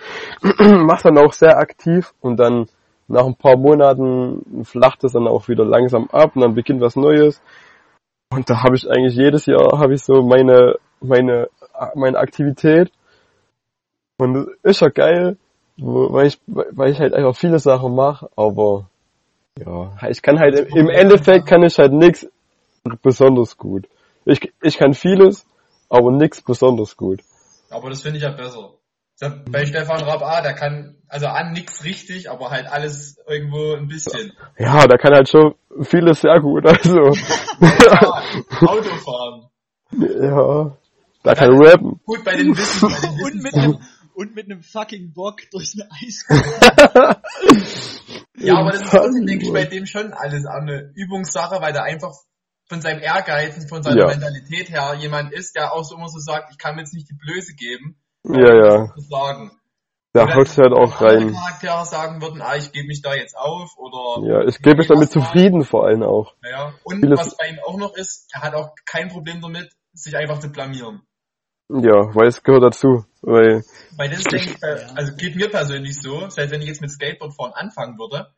[0.87, 2.69] mache dann auch sehr aktiv und dann
[3.09, 6.97] nach ein paar Monaten flacht es dann auch wieder langsam ab und dann beginnt was
[6.97, 7.43] Neues.
[8.31, 11.49] Und da habe ich eigentlich jedes Jahr habe ich so meine meine
[11.95, 12.91] meine Aktivität
[14.19, 15.37] und das ist ja geil,
[15.77, 18.89] weil ich weil ich halt einfach viele Sachen mache, aber
[19.59, 22.29] ja, ich kann halt im Endeffekt kann ich halt nichts
[23.03, 23.89] besonders gut.
[24.25, 25.47] Ich ich kann vieles,
[25.89, 27.21] aber nichts besonders gut.
[27.71, 28.76] Aber das finde ich ja besser.
[29.51, 33.89] Bei Stefan Raab, ah, der kann, also an nix richtig, aber halt alles irgendwo ein
[33.89, 34.33] bisschen.
[34.59, 37.13] Ja, da kann halt schon vieles sehr gut, also
[37.61, 38.23] Ja,
[38.69, 39.49] Autofahren.
[39.93, 40.77] ja,
[41.23, 41.99] da kann rappen.
[42.05, 43.79] Gut, bei den Wissen, bei den und, Wissen mit einem,
[44.15, 47.17] und mit einem fucking Bock durch eine Eiskuhle.
[48.39, 51.85] Ja, aber das ist trotzdem, denke ich, bei dem schon alles eine Übungssache, weil der
[51.85, 52.13] einfach
[52.69, 54.07] von seinem Ehrgeiz und von seiner Ja.
[54.09, 57.09] Mentalität her jemand ist, der auch so immer so sagt, ich kann mir jetzt nicht
[57.09, 57.97] die Blöße geben,
[58.29, 59.51] Ja, ja, sagen.
[60.13, 61.33] da haut halt auch rein.
[61.33, 64.89] Charaktere sagen würden, ah, ich gebe mich da jetzt auf oder Ja, ich gebe mich
[64.89, 66.35] damit zufrieden vor allem auch.
[66.43, 66.75] Ja.
[66.85, 70.17] Und Vieles- was bei ihm auch noch ist, er hat auch kein Problem damit, sich
[70.17, 71.03] einfach zu blamieren.
[71.69, 73.05] Ja, weil es gehört dazu.
[73.23, 73.65] Weil,
[73.97, 76.91] Weil das denke ich, äh, also geht mir persönlich so, selbst wenn ich jetzt mit
[76.91, 78.29] Skateboardfahren anfangen würde,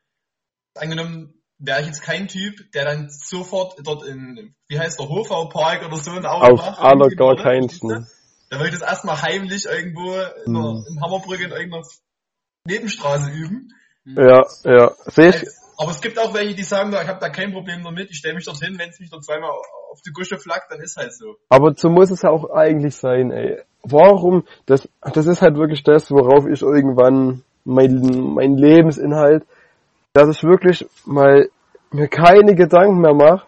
[0.75, 5.49] angenommen, wäre ich jetzt kein Typ, der dann sofort dort in, wie heißt der, Hofau
[5.49, 7.69] Park oder so ein Auf macht, aller gar keinen.
[8.51, 10.13] Da würde ich das erstmal heimlich irgendwo
[10.47, 10.85] in, der, Hm.
[10.89, 11.85] in Hammerbrücke in irgendeiner
[12.67, 13.73] Nebenstraße üben.
[14.05, 14.93] Ja, ja.
[15.07, 18.11] Sehe ich, Aber es gibt auch welche, die sagen, ich habe da kein Problem damit,
[18.11, 20.97] ich stelle mich dorthin, wenn es mich dort zweimal auf die Gusche flackt, dann ist
[20.97, 21.37] halt so.
[21.51, 23.63] Aber so muss es ja auch eigentlich sein, ey.
[23.83, 24.45] Warum?
[24.67, 28.01] Das, das ist halt wirklich das, worauf ich irgendwann mein,
[28.35, 29.47] mein Lebensinhalt,
[30.15, 31.49] dass ich wirklich mal
[31.91, 33.47] mir keine Gedanken mehr mache,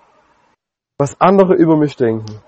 [0.99, 2.41] was andere über mich denken.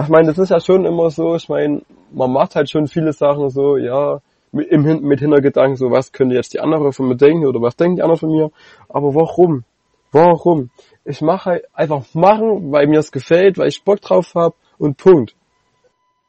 [0.00, 3.12] Ich meine, das ist ja schon immer so, ich meine, man macht halt schon viele
[3.12, 7.16] Sachen so, ja, mit, im, mit Hintergedanken, so, was könnte jetzt die andere von mir
[7.16, 8.50] denken oder was denken die anderen von mir,
[8.88, 9.64] aber warum?
[10.10, 10.70] Warum?
[11.04, 14.96] Ich mache halt einfach machen, weil mir es gefällt, weil ich Bock drauf habe und
[14.96, 15.34] Punkt.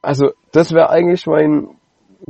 [0.01, 1.69] Also das wäre eigentlich mein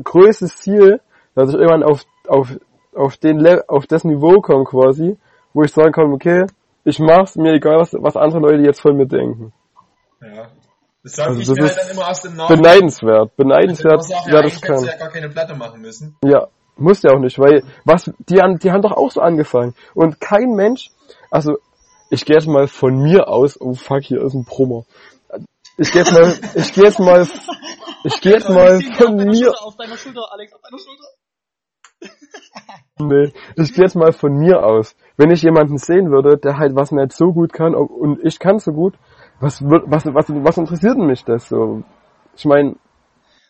[0.02, 1.00] größtes Ziel,
[1.34, 2.58] dass ich irgendwann auf auf
[2.94, 5.18] auf den Le auf das Niveau komme quasi,
[5.54, 6.46] wo ich sagen kann, okay,
[6.84, 9.54] ich mach's mir egal was was andere Leute jetzt von mir denken.
[10.22, 10.48] Ja.
[11.06, 12.62] Das sage Also ich das mir halt dann immer aus dem Nachhinein.
[12.64, 16.18] Beneidenswert, beneidenswert, Ich sag, ja, das du ja gar keine Platte machen müssen.
[16.26, 19.76] Ja, muss ja auch nicht, weil was die haben, die haben doch auch so angefangen
[19.94, 20.90] und kein Mensch,
[21.30, 21.60] also
[22.10, 24.86] ich gehe jetzt mal von mir aus, oh fuck, hier ist ein Brummer.
[25.78, 27.28] Ich gehe jetzt mal, ich gehe jetzt mal,
[28.04, 31.06] ich gehe jetzt mal von mir, auf deiner Schulter, Alex, auf deiner Schulter.
[32.98, 34.96] nee, ich gehe jetzt mal von mir aus.
[35.18, 38.58] Wenn ich jemanden sehen würde, der halt was nicht so gut kann und ich kann
[38.58, 38.96] so gut,
[39.40, 41.84] was was, was, was interessiert mich das so?
[42.36, 42.76] Ich meine,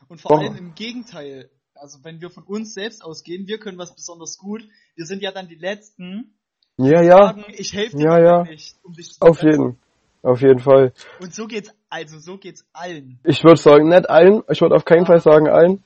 [0.07, 1.49] Und vor allem im Gegenteil.
[1.73, 4.63] Also wenn wir von uns selbst ausgehen, wir können was besonders gut.
[4.95, 6.33] Wir sind ja dann die Letzten,
[6.77, 8.43] ja, die ja, sagen, ich helfe dir Ja, ja.
[8.43, 9.61] nicht, um dich zu auf verbessern.
[9.61, 9.79] jeden,
[10.21, 10.93] auf jeden Fall.
[11.19, 13.19] Und so geht's, also so geht's allen.
[13.23, 15.83] Ich würde sagen, nicht allen, ich würde auf keinen Fall sagen allen.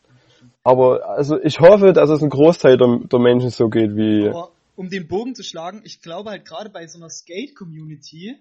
[0.64, 4.30] Aber also ich hoffe, dass es ein Großteil der, der Menschen so geht wie.
[4.30, 8.38] Aber um den Bogen zu schlagen, ich glaube halt gerade bei so einer Skate-Community,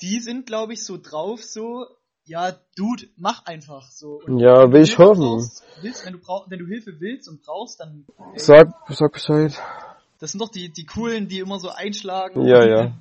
[0.00, 1.86] die sind, glaube ich, so drauf, so,
[2.24, 4.20] ja, Dude, mach einfach so.
[4.24, 5.20] Und Ja, will ich hoffen.
[5.20, 8.06] Brauchst, willst, wenn, du brauch, wenn du Hilfe willst und brauchst, dann.
[8.32, 9.60] ey, Sag, sag Bescheid.
[10.18, 12.46] Das sind doch die, die coolen, die immer so einschlagen.
[12.46, 12.98] Ja, ja.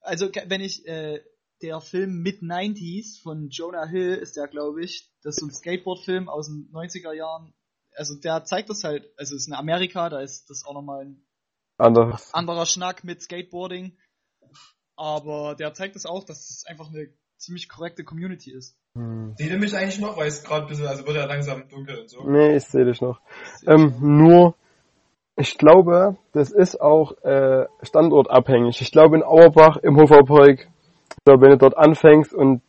[0.00, 1.20] Also, wenn ich, äh,
[1.60, 6.30] der Film Mid-90s von Jonah Hill ist der, glaube ich, das ist so ein Skateboard-Film
[6.30, 7.52] aus den 90er Jahren.
[7.94, 11.04] Also, der zeigt das halt, also, es ist in Amerika, da ist das auch nochmal
[11.04, 11.26] ein
[11.76, 12.32] Anders.
[12.32, 13.98] anderer Schnack mit Skateboarding.
[15.00, 17.08] Aber der zeigt es auch, dass es einfach eine
[17.38, 18.76] ziemlich korrekte Community ist.
[18.94, 19.32] Hm.
[19.38, 22.00] Seht ihr mich eigentlich noch, weil es gerade ein bisschen, also wird ja langsam dunkel
[22.00, 22.22] und so.
[22.28, 23.18] Nee, ich sehe dich noch.
[23.66, 24.56] Ähm, nur,
[25.36, 28.82] ich glaube, das ist auch äh, standortabhängig.
[28.82, 32.60] Ich glaube in Auerbach im Hoferpark, ich glaube, wenn du dort anfängst und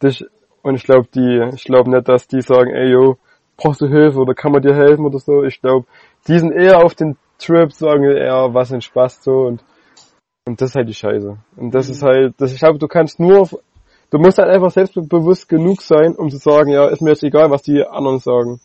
[0.00, 0.24] dich
[0.62, 3.18] und ich glaube die, ich glaube nicht, dass die sagen, ey yo,
[3.56, 5.42] brauchst du Hilfe oder kann man dir helfen oder so.
[5.42, 5.86] Ich glaube,
[6.28, 9.64] die sind eher auf den Trip, sagen eher, was in Spaß so und
[10.44, 11.36] und das ist halt die Scheiße.
[11.56, 13.48] Und das ist halt, das, ich glaube, du kannst nur,
[14.10, 17.50] du musst halt einfach selbstbewusst genug sein, um zu sagen, ja, ist mir jetzt egal,
[17.50, 18.60] was die anderen sagen.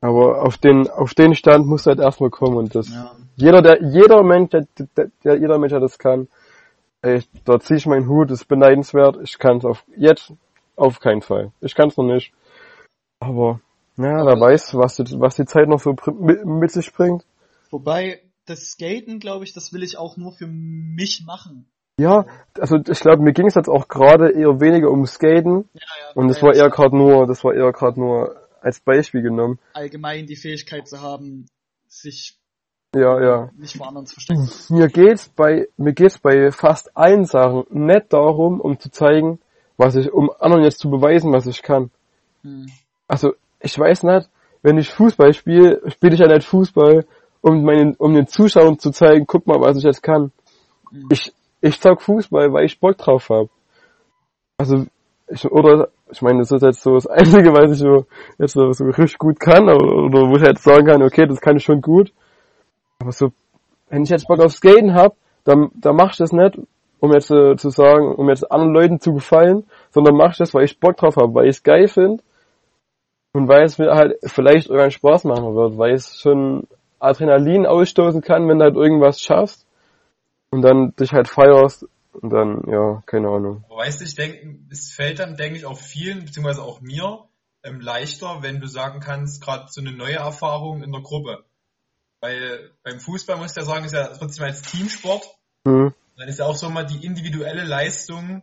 [0.00, 3.12] Aber auf den, auf den Stand muss halt erstmal kommen und das, Ja.
[3.36, 6.28] jeder, der, jeder Mensch, der, der, der, jeder Mensch, der das kann,
[7.02, 10.32] ey, da zieh ich meinen Hut, das ist beneidenswert, ich kann es auf, jetzt
[10.76, 11.52] auf keinen Fall.
[11.60, 12.32] Ich kann es noch nicht.
[13.20, 13.60] Aber,
[13.96, 17.24] naja, wer weiß, was die, was die Zeit noch so mit, mit sich bringt.
[17.70, 21.66] Wobei, das Skaten, glaube ich, das will ich auch nur für mich machen.
[22.00, 22.26] Ja,
[22.58, 26.12] also ich glaube, mir ging es jetzt auch gerade eher weniger um Skaten Ja, ja.
[26.14, 29.58] und das war eher gerade nur, das war eher gerade nur als Beispiel genommen.
[29.72, 31.46] allgemein die Fähigkeit zu haben,
[31.88, 32.38] sich
[32.94, 33.50] Ja, ja.
[33.56, 34.48] nicht vor anderen zu verstecken.
[34.68, 39.40] Mir geht's bei, mir geht's bei fast allen Sachen nicht darum, um zu zeigen,
[39.76, 41.90] was ich, um anderen jetzt zu beweisen, was ich kann.
[42.42, 42.66] Hm.
[43.08, 44.28] Also, ich weiß nicht,
[44.62, 47.06] wenn ich Fußball spiele, spiele ich ja nicht Fußball,
[47.40, 50.32] um meinen, um den Zuschauern zu zeigen, guck mal, was ich jetzt kann.
[50.90, 51.08] Mhm.
[51.10, 53.48] Ich, ich zeig Fußball, weil ich Bock drauf hab.
[54.58, 54.86] Also,
[55.28, 58.06] ich, oder, ich meine, das ist jetzt so das Einzige, was ich so,
[58.38, 61.40] jetzt so, so richtig gut kann, oder, oder wo ich jetzt sagen kann, okay, das
[61.40, 62.12] kann ich schon gut.
[63.00, 63.30] Aber so,
[63.88, 66.58] wenn ich jetzt Bock auf Skaten hab, dann, dann mach ich das nicht,
[67.00, 70.52] um jetzt äh, zu sagen, um jetzt anderen Leuten zu gefallen, sondern mach ich das,
[70.52, 72.22] weil ich Bock drauf hab, weil ich es geil finde
[73.32, 76.66] und weil es mir halt vielleicht irgendwann Spaß machen wird, weil es schon
[76.98, 79.66] Adrenalin ausstoßen kann, wenn du halt irgendwas schaffst
[80.50, 83.64] und dann dich halt feierst und dann, ja, keine Ahnung.
[83.68, 87.24] Weißt du, ich denke, es fällt dann, denke ich, auch vielen, beziehungsweise auch mir,
[87.62, 91.44] ähm, leichter, wenn du sagen kannst, gerade so eine neue Erfahrung in der Gruppe.
[92.20, 95.22] Weil beim Fußball muss ich ja sagen, ist ja trotzdem als Teamsport.
[95.66, 95.92] Hm.
[96.16, 98.42] Dann ist ja auch so mal die individuelle Leistung,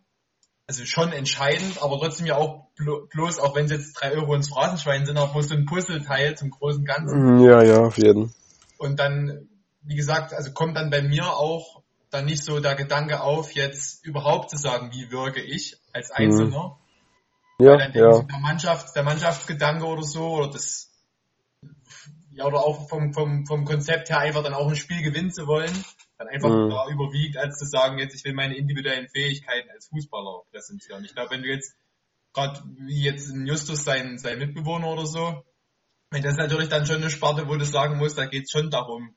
[0.67, 4.33] also schon entscheidend, aber trotzdem ja auch blo bloß, auch wenn es jetzt drei Euro
[4.33, 7.39] ins Phrasenschwein sind, auch bloß so ein Puzzleteil zum großen Ganzen.
[7.41, 8.33] Ja, ja, auf jeden.
[8.77, 9.49] Und dann
[9.85, 14.05] wie gesagt, also kommt dann bei mir auch dann nicht so der Gedanke auf, jetzt
[14.05, 16.77] überhaupt zu sagen, wie wirke ich als Einzelner.
[17.59, 18.21] Ja, Weil dann ja.
[18.21, 20.91] der, Mannschaft, der Mannschaftsgedanke oder so, oder das,
[22.31, 25.47] ja, oder auch vom, vom, vom Konzept her einfach dann auch ein Spiel gewinnen zu
[25.47, 25.71] wollen,
[26.17, 26.69] dann einfach Mhm.
[26.69, 31.03] da überwiegt, als zu sagen, jetzt ich will meine individuellen Fähigkeiten als Fußballer präsentieren.
[31.05, 31.75] Ich glaube, wenn du jetzt,
[32.33, 35.43] gerade wie jetzt ein Justus sein, sein Mitbewohner oder so,
[36.21, 38.69] das ist natürlich dann schon eine Sparte, wo du sagen musst, da geht es schon
[38.69, 39.15] darum,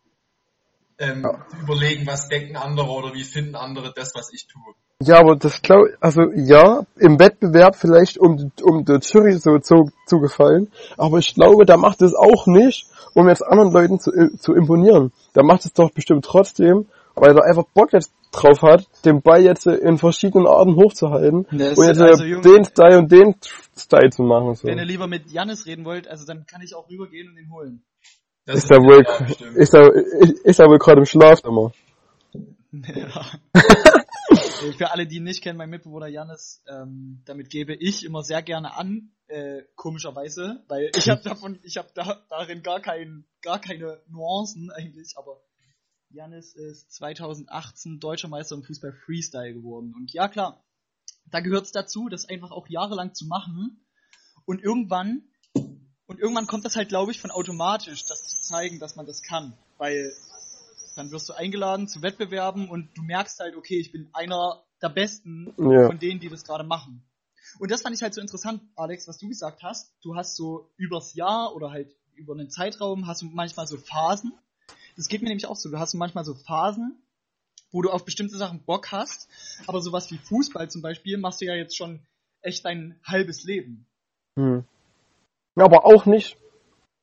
[0.99, 4.75] ähm, zu überlegen, was denken andere oder wie finden andere das, was ich tue.
[5.01, 9.93] Ja, aber das glaube also ja, im Wettbewerb vielleicht um, um der Jury so zu,
[10.07, 14.11] zu gefallen, aber ich glaube, da macht es auch nicht, um jetzt anderen Leuten zu,
[14.39, 15.13] zu imponieren.
[15.35, 16.87] Da macht es doch bestimmt trotzdem,
[17.21, 21.79] weil er einfach Bock jetzt drauf hat, den Ball jetzt in verschiedenen Arten hochzuhalten Das-
[21.79, 23.35] und jetzt also, äh, Junge- den Style und den
[23.77, 24.55] Style zu machen.
[24.55, 24.69] So.
[24.69, 27.51] Wenn ihr lieber mit Jannis reden wollt, also dann kann ich auch rübergehen und ihn
[27.51, 27.85] holen.
[28.45, 29.05] Das Ist er wohl,
[29.57, 31.73] ist er, ist, ist er wohl gerade im Schlaf immer.
[32.73, 33.25] Ja.
[34.77, 38.43] Für alle, die ihn nicht kennen, mein Mitbewohner Jannis, ähm, damit gebe ich immer sehr
[38.43, 43.61] gerne an, äh, komischerweise, weil ich habe davon, ich habe da, darin gar kein, gar
[43.61, 45.41] keine Nuancen eigentlich, aber
[46.11, 50.65] Jannis ist 2018 deutscher Meister im Fußball Freestyle geworden und ja klar,
[51.27, 53.85] da gehört es dazu, das einfach auch jahrelang zu machen
[54.47, 55.23] und irgendwann
[56.07, 59.23] und irgendwann kommt das halt, glaube ich, von automatisch, das zu zeigen, dass man das
[59.23, 60.13] kann, weil
[60.97, 64.89] dann wirst du eingeladen zu Wettbewerben und du merkst halt, okay, ich bin einer der
[64.89, 65.87] Besten Ja.
[65.87, 67.05] von denen, die das gerade machen.
[67.59, 69.93] Und das fand ich halt so interessant, Alex, was du gesagt hast.
[70.03, 74.33] Du hast so übers Jahr oder halt über einen Zeitraum hast du manchmal so Phasen.
[74.99, 75.71] Das geht mir nämlich auch so.
[75.71, 77.01] Du hast manchmal so Phasen,
[77.71, 79.29] wo du auf bestimmte Sachen Bock hast,
[79.69, 82.01] aber sowas wie Fußball zum Beispiel machst du ja jetzt schon
[82.43, 83.87] echt dein halbes Leben.
[84.37, 84.65] Hm.
[85.57, 86.37] Ja, aber auch nicht.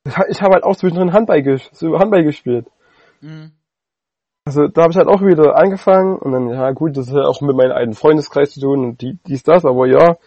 [0.04, 2.66] Ich ha- ich habe halt auch zwischendrin Handball, ges Handball gespielt.
[3.22, 3.52] Mhm.
[4.44, 7.40] Also da habe ich halt auch wieder angefangen und dann, ja gut, das hat auch
[7.40, 10.18] mit meinem alten Freundeskreis zu tun und die, dies, das, aber ja,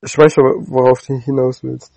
[0.00, 1.92] ich weiß schon, worauf du hinaus willst.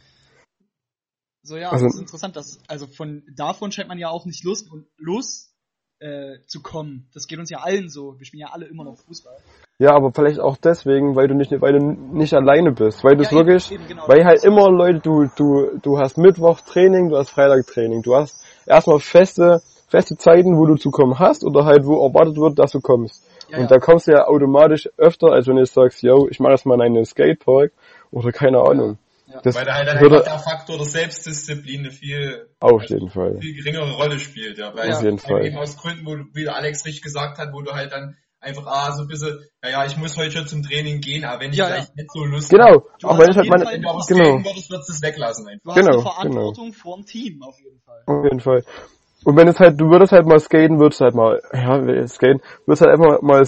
[1.43, 4.45] So ja, Also- das ist interessant, dass also von davon scheint man ja auch nicht
[4.45, 5.53] und los
[5.99, 7.08] äh, zu kommen.
[7.13, 8.17] Das geht uns ja allen so.
[8.17, 9.38] Wir spielen ja alle immer noch Fußball.
[9.79, 13.23] Ja, aber vielleicht auch deswegen, weil du nicht, weil du nicht alleine bist, weil du
[13.23, 14.08] es Ja, wirklich, eben, genau.
[14.08, 18.15] weil halt immer Leute, du, du, du hast Mittwoch Training, du hast Freitag Training, du
[18.15, 22.60] hast erstmal feste, feste Zeiten, wo du zu kommen hast oder halt wo erwartet wird,
[22.60, 23.25] dass du kommst.
[23.49, 23.69] Ja, und ja.
[23.69, 26.82] da kommst du ja automatisch öfter, als wenn du sagst, yo, ich mache jetzt mal
[26.82, 27.71] einen Skatepark
[28.12, 28.97] oder keine Ahnung.
[29.34, 29.41] Ja.
[29.41, 33.38] Das Weil da halt dann der Faktor der Selbstdisziplin eine viel, auf jeden Fall.
[33.39, 34.76] viel geringere Rolle spielt, ja.
[34.76, 35.46] Weil Auf jeden halt Fall.
[35.48, 38.15] Eben aus Gründen, wo, du- wie der Alex richtig gesagt hat, wo du halt dann
[38.39, 41.39] einfach, ah, so ein bisschen, ja, ja, ich muss heute schon zum Training gehen, aber
[41.41, 41.93] wenn ich Ja, vielleicht ja.
[41.96, 44.24] nicht so Lust Genau, hast wenn auf ich halt meine, Fall wenn du aufs genau,
[44.24, 45.63] Training würdest, würdest du es weglassen einfach.
[45.63, 48.04] Du hast Genau, eine Verantwortung vor dem Team auf jeden Fall.
[48.06, 48.63] auf jeden Fall.
[49.24, 52.82] Und wenn es halt, du würdest halt mal skaten, würdest halt mal, ja, skaten, würdest
[52.86, 53.43] halt einfach mal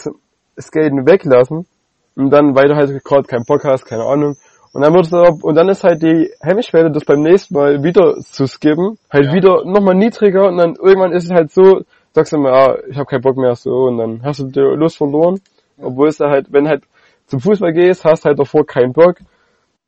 [0.60, 1.68] Skaten weglassen
[2.16, 4.36] und dann, weil du halt gerade keinen Bock hast, keine Ahnung.
[4.76, 7.82] Und dann würdest du, auch- und dann ist halt die Hemmschwelle, das beim nächsten Mal
[7.82, 9.34] wieder zu skippen, halt Ja.
[9.34, 11.84] wieder nochmal niedriger und dann irgendwann ist es halt so,
[12.14, 14.60] sagst du mal, ah, ich habe keinen Bock mehr so und dann hast du die
[14.60, 15.40] Lust verloren.
[15.82, 16.84] Obwohl es da halt, wenn halt
[17.28, 19.16] zum Fußball gehst, hast halt davor keinen Bock.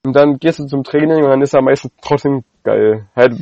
[0.06, 3.10] Und dann gehst du zum Training und dann ist er meistens trotzdem geil.
[3.13, 3.34] Halt,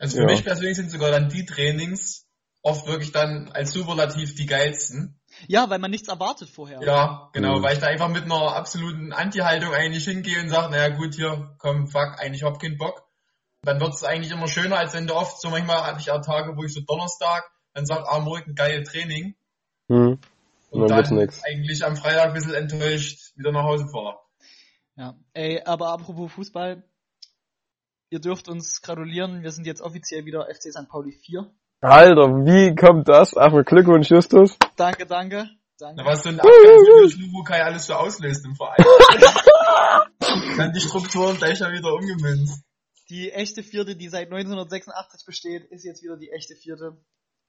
[0.00, 0.26] Also für Ja.
[0.26, 2.26] mich persönlich sind sogar dann die Trainings
[2.62, 5.20] oft wirklich dann als Superlativ die geilsten.
[5.48, 6.80] Ja, weil man nichts erwartet vorher.
[6.82, 7.62] Ja, genau, Mhm.
[7.62, 11.54] weil ich da einfach mit einer absoluten Anti-Haltung eigentlich hingehe und sage, naja gut, hier,
[11.58, 13.02] komm, fuck, eigentlich hab keinen Bock.
[13.62, 16.56] Dann wird's eigentlich immer schöner, als wenn du oft, so manchmal hatte ich auch Tage,
[16.56, 19.34] wo ich so Donnerstag, dann sag, ah, morgen geile Training.
[19.88, 20.18] hm.
[20.70, 24.18] Und Und dann wird's dann eigentlich am Freitag ein bisschen enttäuscht wieder nach Hause fahre.
[24.96, 25.14] Ja.
[25.32, 26.82] Ey, aber apropos Fußball,
[28.10, 29.42] ihr dürft uns gratulieren.
[29.42, 30.88] Wir sind jetzt offiziell wieder FC St.
[30.88, 31.48] Pauli 4.
[31.84, 33.36] Alter, wie kommt das?
[33.36, 34.56] Ach, Glückwunsch, Justus.
[34.76, 35.50] Danke, danke.
[35.78, 36.02] Danke.
[36.02, 38.82] Na, was so ein Abgang für Schlubukai alles so auslöst im Verein.
[40.56, 42.64] dann die Strukturen gleich ja wieder umgemünzt.
[43.10, 46.96] Die echte vierte, die seit 1986 besteht, ist jetzt wieder die echte vierte.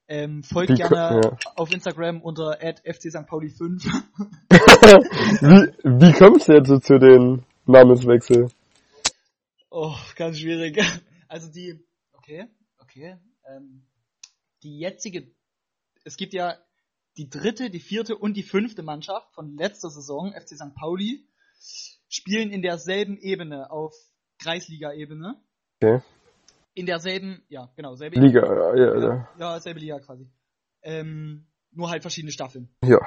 [0.10, 1.38] Ähm, folgt Wie gerne ja.
[1.56, 3.26] auf Instagram unter FC St.
[3.28, 3.86] Pauli 5.
[4.50, 8.50] wie, wie kommst du jetzt so zu den Namenswechsel?
[9.70, 10.84] oh, ganz schwierig.
[11.30, 11.80] Also die,
[12.12, 12.48] okay,
[12.80, 13.18] okay.
[13.50, 13.86] Ähm,
[14.66, 15.32] die jetzige,
[16.04, 16.58] es gibt ja
[17.18, 20.76] die dritte, die vierte und die fünfte Mannschaft von letzter Saison, FC St.
[20.76, 21.26] Pauli,
[22.10, 23.94] spielen in derselben Ebene auf
[24.40, 25.36] Kreisliga-Ebene.
[25.82, 26.02] Okay.
[26.74, 29.30] In derselben, ja, genau, selbe Liga, äh, ja, ja.
[29.40, 30.28] Ja, selbe Liga quasi.
[30.82, 32.70] Ähm, nur halt verschiedene Staffeln.
[32.84, 33.00] Ja.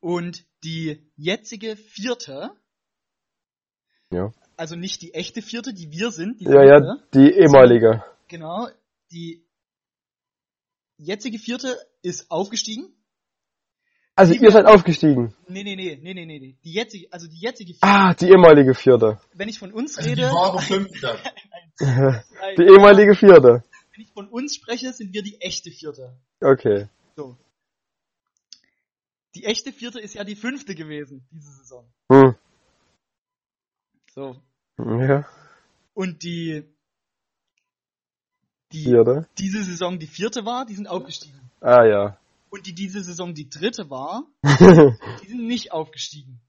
[0.00, 2.50] Und die jetzige vierte,
[4.10, 4.32] Ja.
[4.56, 8.02] also nicht die echte vierte, die wir sind, die Ja, ja, dritte, die ehemalige.
[8.26, 8.68] genau,
[9.12, 9.44] die
[10.98, 12.92] jetzige Vierte ist aufgestiegen.
[14.14, 15.32] Also Die ihr seid aufgestiegen.
[15.46, 16.56] Nee, nee, nee, nee, nee, nee, nee.
[16.64, 19.20] Die jetzige, also die jetzige Vierte, Ah, die ehemalige Vierte.
[19.34, 21.16] wenn ich von uns Also die rede, wahre Fünfte.
[22.58, 23.62] Die ehemalige Vierte.
[23.94, 26.16] wenn ich von uns spreche, sind wir die echte Vierte.
[26.40, 26.88] Okay.
[27.14, 27.36] So.
[29.36, 31.88] Die echte Vierte ist ja die fünfte gewesen, diese Saison.
[32.10, 32.34] Hm.
[34.12, 34.36] So.
[34.78, 35.28] Ja,
[35.94, 36.64] Und die,
[38.72, 39.28] die Vierte.
[39.38, 41.50] diese Saison die vierte war, die sind aufgestiegen.
[41.60, 42.18] Ah ja.
[42.50, 44.96] Und die diese Saison die dritte war, mhm.
[45.22, 46.40] die sind nicht aufgestiegen.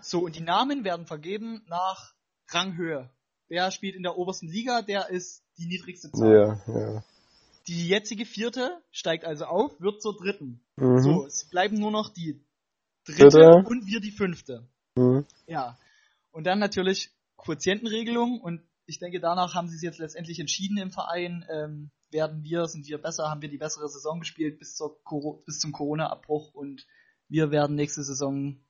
[0.00, 2.14] So, und die Namen werden vergeben nach
[2.48, 3.08] Ranghöhe.
[3.46, 6.60] Wer spielt in der obersten Liga, der ist die niedrigste Zahl.
[6.66, 7.04] ja, ja.
[7.68, 10.60] Die jetzige vierte steigt also auf, wird zur dritten.
[10.76, 10.98] Mhm.
[10.98, 12.44] So, es bleiben nur noch die
[13.04, 13.68] dritte Dritte.
[13.68, 14.66] und wir die fünfte.
[14.96, 15.26] Mhm.
[15.46, 15.78] Ja.
[16.32, 20.90] Und dann natürlich Quotientenregelung und ich denke, danach haben sie es jetzt letztendlich entschieden im
[20.90, 21.44] Verein.
[21.50, 25.42] Ähm, werden wir, sind wir besser, haben wir die bessere Saison gespielt bis, zur Coro
[25.46, 26.86] bis zum Corona-Abbruch und
[27.28, 28.60] wir werden nächste Saison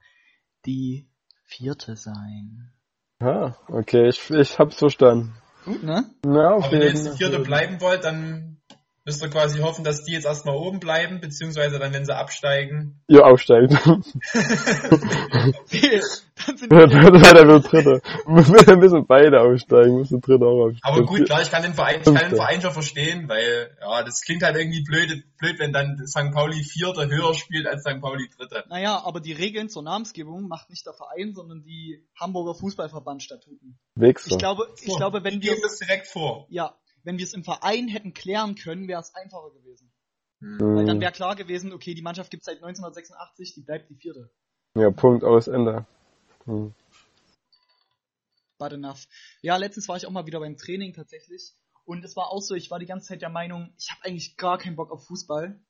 [0.64, 1.08] die
[1.44, 2.72] vierte sein.
[3.18, 5.34] Ah, okay, ich, ich hab's verstanden.
[5.64, 6.10] Gut, ne?
[6.24, 8.51] Na, auf Aber wenn ihr jetzt die vierte bleiben wollt, dann
[9.04, 13.02] müsst ihr quasi hoffen, dass die jetzt erstmal oben bleiben, beziehungsweise dann, wenn sie absteigen.
[13.08, 13.72] Ihr aufsteigt.
[13.84, 14.02] dann
[16.56, 18.00] sind Ja, wir der wird Dritter.
[18.26, 20.80] Wir müssen beide aufsteigen, müssen Dritter auch aufsteigen.
[20.82, 22.36] Aber gut, klar, ich kann den Verein, ich kann den.
[22.36, 26.32] Verein schon verstehen, weil, ja, das klingt halt irgendwie blöd, blöd, wenn dann St.
[26.32, 28.00] Pauli Vierter höher spielt als St.
[28.00, 28.64] Pauli Dritter.
[28.68, 33.78] Naja, aber die Regeln zur Namensgebung macht nicht der Verein, sondern die Hamburger Fußballverband Statuten.
[33.94, 34.30] Wichser.
[34.30, 36.46] Ich glaube, ich So, glaube, wenn die wir geben das direkt vor.
[36.50, 36.74] ja,
[37.04, 39.92] wenn wir es im Verein hätten klären können, wäre es einfacher gewesen.
[40.40, 40.58] Hm.
[40.60, 41.00] Weil dann Mhm.
[41.00, 44.30] wäre klar gewesen, okay, die Mannschaft gibt seit 1986, die bleibt die vierte.
[44.74, 45.86] Ja, Punkt, aus, Ende.
[46.46, 46.74] Mhm.
[48.58, 49.06] Bad enough.
[49.40, 51.54] Ja, letztens war ich auch mal wieder beim Training tatsächlich.
[51.84, 54.36] Und es war auch so, ich war die ganze Zeit der Meinung, ich habe eigentlich
[54.36, 55.60] gar keinen Bock auf Fußball.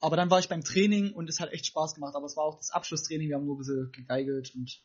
[0.00, 2.14] Aber dann war ich beim Training und es hat echt Spaß gemacht.
[2.14, 4.82] Aber es war auch das Abschlusstraining, wir haben nur ein bisschen gegeigelt und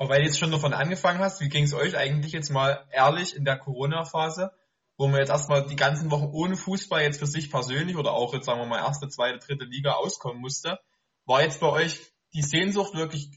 [0.00, 2.86] Aber weil du jetzt schon davon angefangen hast, wie ging es euch eigentlich jetzt mal
[2.90, 4.50] ehrlich in der Corona-Phase,
[4.96, 8.32] wo man jetzt erstmal die ganzen Wochen ohne Fußball jetzt für sich persönlich oder auch
[8.32, 10.80] jetzt sagen wir mal erste, zweite, dritte Liga auskommen musste,
[11.26, 12.00] war jetzt bei euch
[12.32, 13.28] die Sehnsucht wirklich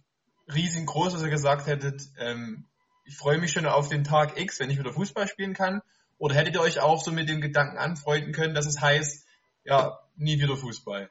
[0.53, 2.69] riesengroß, dass ihr gesagt hättet, ähm,
[3.03, 5.81] ich freue mich schon auf den Tag X, wenn ich wieder Fußball spielen kann?
[6.17, 9.27] Oder hättet ihr euch auch so mit dem Gedanken anfreunden können, dass es heißt,
[9.65, 11.09] ja, nie wieder Fußball?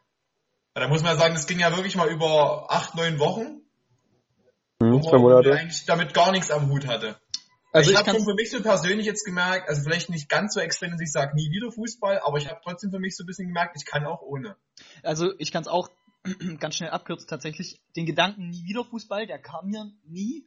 [0.74, 3.61] Ja, da muss man ja sagen, das ging ja wirklich mal über acht, neun Wochen,
[4.91, 5.53] Wo zwei Monate.
[5.53, 7.16] eigentlich damit gar nichts am Hut hatte.
[7.72, 10.61] Also ich ich habe für mich so persönlich jetzt gemerkt, also vielleicht nicht ganz so
[10.61, 13.26] extrem, dass ich sage, nie wieder Fußball, aber ich habe trotzdem für mich so ein
[13.26, 14.57] bisschen gemerkt, ich kann auch ohne.
[15.03, 15.89] Also ich kann es auch
[16.61, 17.28] ganz schnell abkürzen.
[17.28, 20.47] Tatsächlich den Gedanken nie wieder Fußball, der kam mir nie.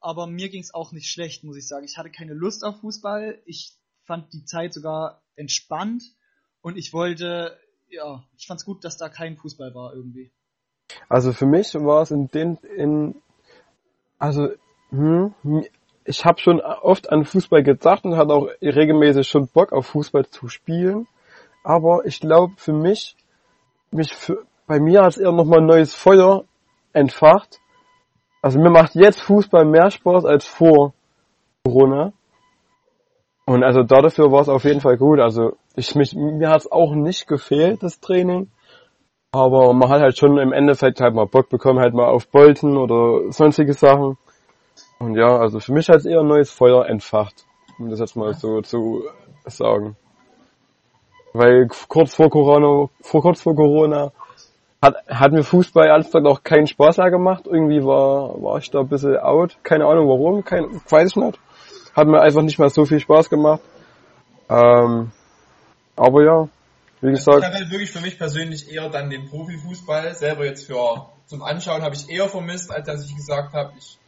[0.00, 1.84] Aber mir ging es auch nicht schlecht, muss ich sagen.
[1.84, 3.40] Ich hatte keine Lust auf Fußball.
[3.46, 6.02] Ich fand die Zeit sogar entspannt
[6.60, 7.58] und ich wollte,
[7.88, 10.32] ja, ich fand es gut, dass da kein Fußball war irgendwie.
[11.08, 13.22] Also für mich war es in den, in,
[14.18, 14.48] also,
[14.90, 15.34] hm,
[16.04, 20.26] ich habe schon oft an Fußball gedacht und hatte auch regelmäßig schon Bock auf Fußball
[20.26, 21.06] zu spielen.
[21.64, 23.16] Aber ich glaube für mich,
[23.90, 26.44] mich für, bei mir hat es eher nochmal ein neues Feuer
[26.92, 27.60] entfacht.
[28.40, 30.94] Also mir macht jetzt Fußball mehr Spaß als vor
[31.64, 32.12] Corona.
[33.44, 35.18] Und also dafür war es auf jeden Fall gut.
[35.20, 38.50] Also ich mich, mir hat es auch nicht gefehlt, das Training.
[39.32, 42.76] Aber man hat halt schon im Endeffekt halt mal Bock bekommen, halt mal auf Bolzen
[42.76, 44.16] oder sonstige Sachen.
[44.98, 47.44] Und ja, also für mich hat es eher ein neues Feuer entfacht,
[47.78, 49.04] um das jetzt mal so zu
[49.44, 49.96] sagen.
[51.34, 54.12] Weil kurz vor Corona, vor kurz vor Corona
[54.80, 57.46] hat, hat mir Fußball ehrlich gesagt auch keinen Spaß mehr gemacht.
[57.46, 59.58] Irgendwie war, war ich da ein bisschen out.
[59.62, 61.38] Keine Ahnung warum, kein, weiß ich nicht.
[61.94, 63.60] Hat mir einfach nicht mehr so viel Spaß gemacht.
[64.48, 65.10] Ähm,
[65.96, 66.48] aber ja,
[67.00, 70.66] wie Ich gesagt, habe halt wirklich für mich persönlich eher dann den Profifußball selber jetzt
[70.66, 73.98] für zum Anschauen habe ich eher vermisst, als dass ich gesagt habe, ich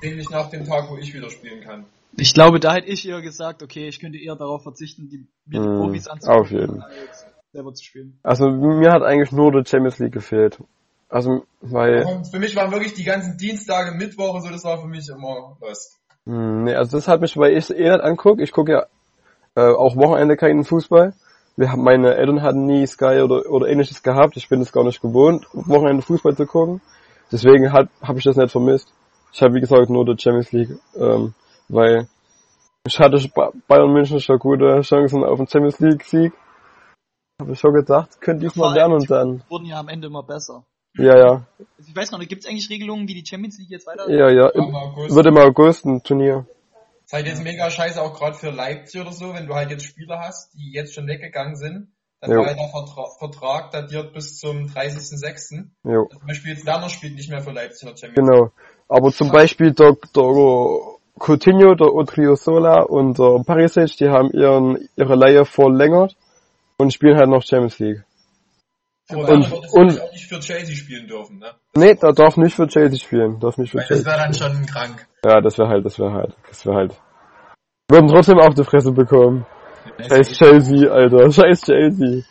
[0.00, 1.86] sehne mich nach dem Tag, wo ich wieder spielen kann.
[2.16, 5.60] Ich glaube, da hätte ich eher gesagt, okay, ich könnte eher darauf verzichten, die, mir
[5.60, 6.84] die Mm, Profis anzugucken, auf jeden.
[7.52, 8.18] selber zu spielen.
[8.22, 10.58] also mir hat eigentlich nur die Champions League gefehlt.
[11.08, 14.88] Also, weil, Und für mich waren wirklich die ganzen Dienstage, Mittwoche, so das war für
[14.88, 15.98] mich immer was.
[16.26, 18.42] Hm, Nee, also das hat mich, weil ich es eh nicht angucke.
[18.42, 18.86] Ich gucke ja
[19.54, 21.14] äh, auch Wochenende keinen Fußball.
[21.56, 24.36] Wir haben, meine Eltern hatten nie Sky oder, oder ähnliches gehabt.
[24.36, 26.80] Ich bin es gar nicht gewohnt, Wochenende Fußball zu gucken.
[27.30, 28.92] Deswegen habe hab ich das nicht vermisst.
[29.32, 31.34] Ich habe, wie gesagt, nur die Champions League, ähm,
[31.68, 32.08] weil
[32.86, 36.32] ich hatte Ba- Bayern München schon gute Chancen auf den Champions League Sieg.
[37.40, 39.42] Habe ich schon gedacht, könnte ich mal lernen und dann.
[39.48, 40.64] Wurden ja am Ende immer besser.
[40.94, 41.42] Ja, ja,
[41.78, 44.10] ich weiß noch nicht, gibt es eigentlich Regelungen, wie die Champions League jetzt weiter?
[44.10, 44.48] ja, ja.
[44.50, 45.14] Im Im, August.
[45.14, 46.44] wird im August ein Turnier.
[47.12, 49.84] Ist halt jetzt mega scheiße auch gerade für Leipzig oder so, wenn du halt jetzt
[49.84, 52.38] Spieler hast, die jetzt schon weggegangen sind, dann Jo.
[52.38, 55.66] war halt der Vertra Vertrag datiert bis zum 30.06.
[55.84, 58.50] Jo, Zum Beispiel jetzt Werner spielt nicht mehr für Leipzig in der Champions genau.
[58.88, 60.22] Aber zum Beispiel der, der
[61.18, 66.16] Coutinho, der Odriozola und der Perisic, die haben ihren, ihre Leihe verlängert
[66.78, 68.04] und spielen halt noch Champions League.
[69.12, 71.52] Aber Und- und- auch nicht für Chelsea spielen dürfen, ne?
[71.74, 73.38] Nee, der darf nicht für Chelsea spielen.
[73.40, 74.06] Darf nicht für Weil das Chelsea.
[74.12, 75.06] wäre dann schon krank.
[75.24, 77.00] Ja, das wäre halt, das wäre halt, das wäre halt.
[77.90, 79.46] Würden trotzdem auch die Fresse bekommen.
[80.08, 81.30] Scheiß Chelsea, Alter.
[81.30, 82.22] Scheiß Chelsea.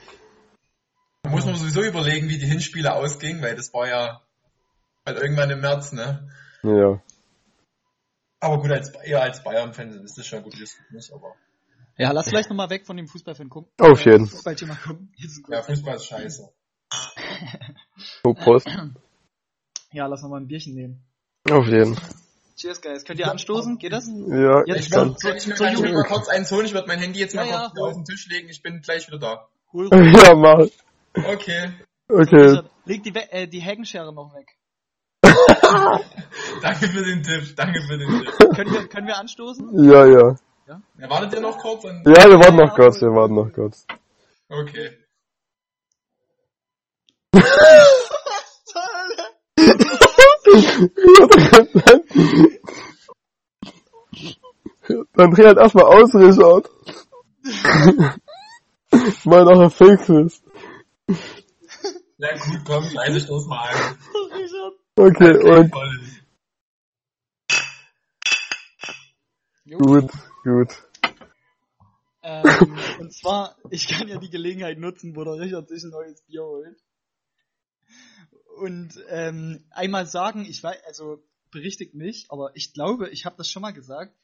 [1.24, 4.22] Da muss man sowieso überlegen, wie die Hinspiele ausgingen, weil das war ja
[5.06, 6.28] halt irgendwann im März, ne?
[6.64, 7.00] Ja.
[8.40, 11.36] Aber gut, als, eher als Bayern-Fan ist das schon gut, das nicht, aber.
[11.98, 13.72] Ja, lass vielleicht nochmal weg von dem Fußballfan gucken.
[13.80, 14.28] Auf jeden.
[14.28, 14.98] Gut.
[15.50, 16.50] Ja, Fußball ist scheiße.
[18.24, 18.68] So, Prost.
[19.92, 21.04] Ja, lass nochmal ein Bierchen nehmen.
[21.50, 21.98] Auf jeden.
[22.56, 23.04] Cheers, guys.
[23.04, 23.78] Könnt ihr anstoßen?
[23.80, 24.08] Geht das?
[24.08, 25.16] Ja, Jetzt ich kann.
[25.16, 25.94] Kann ich mir, mir Jugend.
[25.94, 26.66] mal kurz eins holen?
[26.66, 27.82] Ich werde mein Handy jetzt mal Ja, ja.
[27.84, 28.50] auf den Tisch legen.
[28.50, 29.48] Ich bin gleich wieder da.
[29.74, 30.68] Hol Ja, mach.
[31.16, 31.72] Okay.
[32.08, 32.62] Okay.
[32.86, 34.56] Leg die, We äh, die Heckenschere noch weg.
[36.62, 37.56] Danke für den Tipp.
[37.56, 38.56] Danke für den Tipp.
[38.56, 39.84] können, wir, können wir anstoßen?
[39.84, 40.36] Ja, ja.
[40.68, 41.84] Ja, wartet ihr noch kurz?
[41.84, 43.86] Und Ja, wir warten noch kurz, wir warten noch kurz.
[44.50, 44.98] Okay.
[55.14, 56.70] Dann dreh halt erstmal aus, Richard.
[59.26, 60.42] Mal noch ein Fake-Quiz.
[62.18, 63.98] Ja gut, komm, leise stoß mal ein.
[64.34, 64.74] Richard.
[64.96, 65.72] Okay, und
[69.80, 70.12] gut,
[70.44, 70.72] gut.
[72.24, 72.44] Ähm,
[73.00, 76.44] und zwar, ich kann ja die Gelegenheit nutzen, wo der Richard sich ein neues Bier
[76.44, 76.78] holt.
[78.62, 83.50] Und ähm, einmal sagen, ich weiß, also berichtigt mich, aber ich glaube, ich habe das
[83.50, 84.16] schon mal gesagt.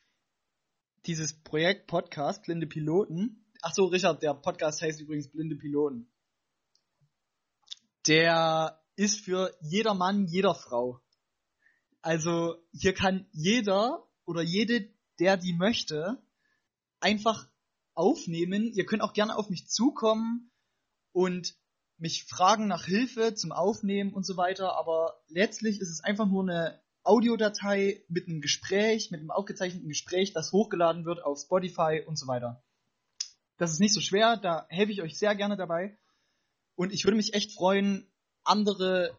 [1.07, 3.51] Dieses Projekt Podcast Blinde Piloten.
[3.63, 6.13] Ach so, Richard, der Podcast heißt übrigens Blinde Piloten.
[8.05, 11.01] Der ist für jeder Mann, jeder Frau.
[12.03, 16.21] Also hier kann jeder oder jede, der die möchte,
[16.99, 17.49] einfach
[17.95, 18.71] aufnehmen.
[18.71, 20.51] Ihr könnt auch gerne auf mich zukommen
[21.11, 21.57] und
[21.97, 26.43] mich fragen nach Hilfe zum Aufnehmen und so weiter, aber letztlich ist es einfach nur
[26.43, 32.17] eine Audiodatei mit einem Gespräch, mit einem aufgezeichneten Gespräch, das hochgeladen wird auf Spotify und
[32.17, 32.61] so weiter.
[33.57, 35.97] Das ist nicht so schwer, da helfe ich euch sehr gerne dabei.
[36.75, 38.05] Und ich würde mich echt freuen,
[38.43, 39.17] andere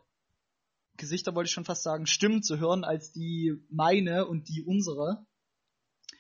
[0.97, 5.27] Gesichter wollte ich schon fast sagen, Stimmen zu hören als die meine und die unsere.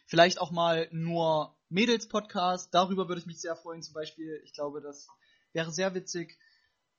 [0.06, 4.40] Vielleicht auch mal nur Mädels-Podcast, darüber würde ich mich sehr freuen zum Beispiel.
[4.44, 5.08] Ich glaube, das
[5.52, 6.38] wäre sehr witzig.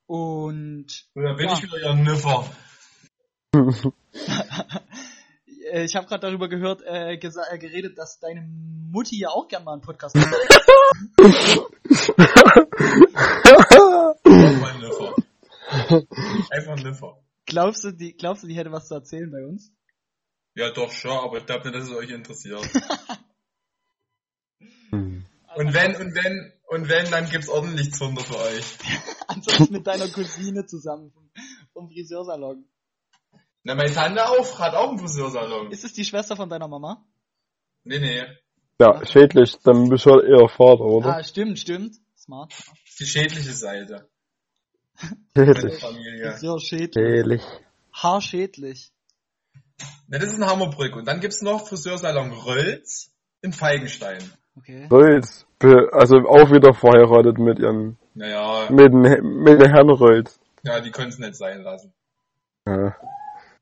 [0.10, 1.53] Und Und da bin Ja.
[1.53, 2.51] ich wieder ihr Niffer.
[5.74, 9.74] ich habe gerade darüber gehört, äh, äh, geredet, dass deine Mutti ja auch gern mal
[9.74, 10.34] einen Podcast macht.
[14.26, 15.16] Einfach ein Niffer.
[16.49, 17.22] Einfach ein Niffer.
[17.45, 19.72] glaubst du, die, glaubst du, die hätte was zu erzählen bei uns?
[20.55, 22.68] Ja, doch schon, aber ich glaube nicht, dass es euch interessiert.
[24.89, 25.24] Hm.
[25.55, 28.78] Und wenn, und wenn, und wenn, dann gibt's ordentlich Zunder für euch.
[29.28, 31.30] Ansonsten mit deiner Cousine zusammen vom,
[31.74, 32.65] vom Friseursalon.
[33.63, 35.72] Na, meine Tante auch, hat auch einen Friseursalon.
[35.72, 37.05] Ist es die Schwester von deiner Mama?
[37.84, 38.24] Nee, nee.
[38.80, 41.17] Ja, schädlich, dann bist du halt eher Vater, oder?
[41.17, 41.97] Ah, stimmt, stimmt.
[42.15, 42.53] Smart.
[42.99, 44.07] Die schädliche Seite.
[45.36, 45.80] Schädlich.
[45.80, 46.93] Sehr schädlich.
[46.93, 47.41] Schädlich.
[47.93, 48.91] Haarschädlich.
[50.07, 50.95] Na, das ist ein Hammerbrück.
[50.95, 53.11] Und dann gibt's noch Friseursalon Rölz
[53.41, 54.22] in Feigenstein.
[54.55, 54.88] Okay.
[54.91, 55.47] Rölz.
[55.60, 60.39] Be- Also auch wieder verheiratet mit ihrem, Naja, mit He- mit dem Herrn Rölz.
[60.64, 61.93] ja, die können es nicht sein lassen.
[62.68, 62.95] Ja.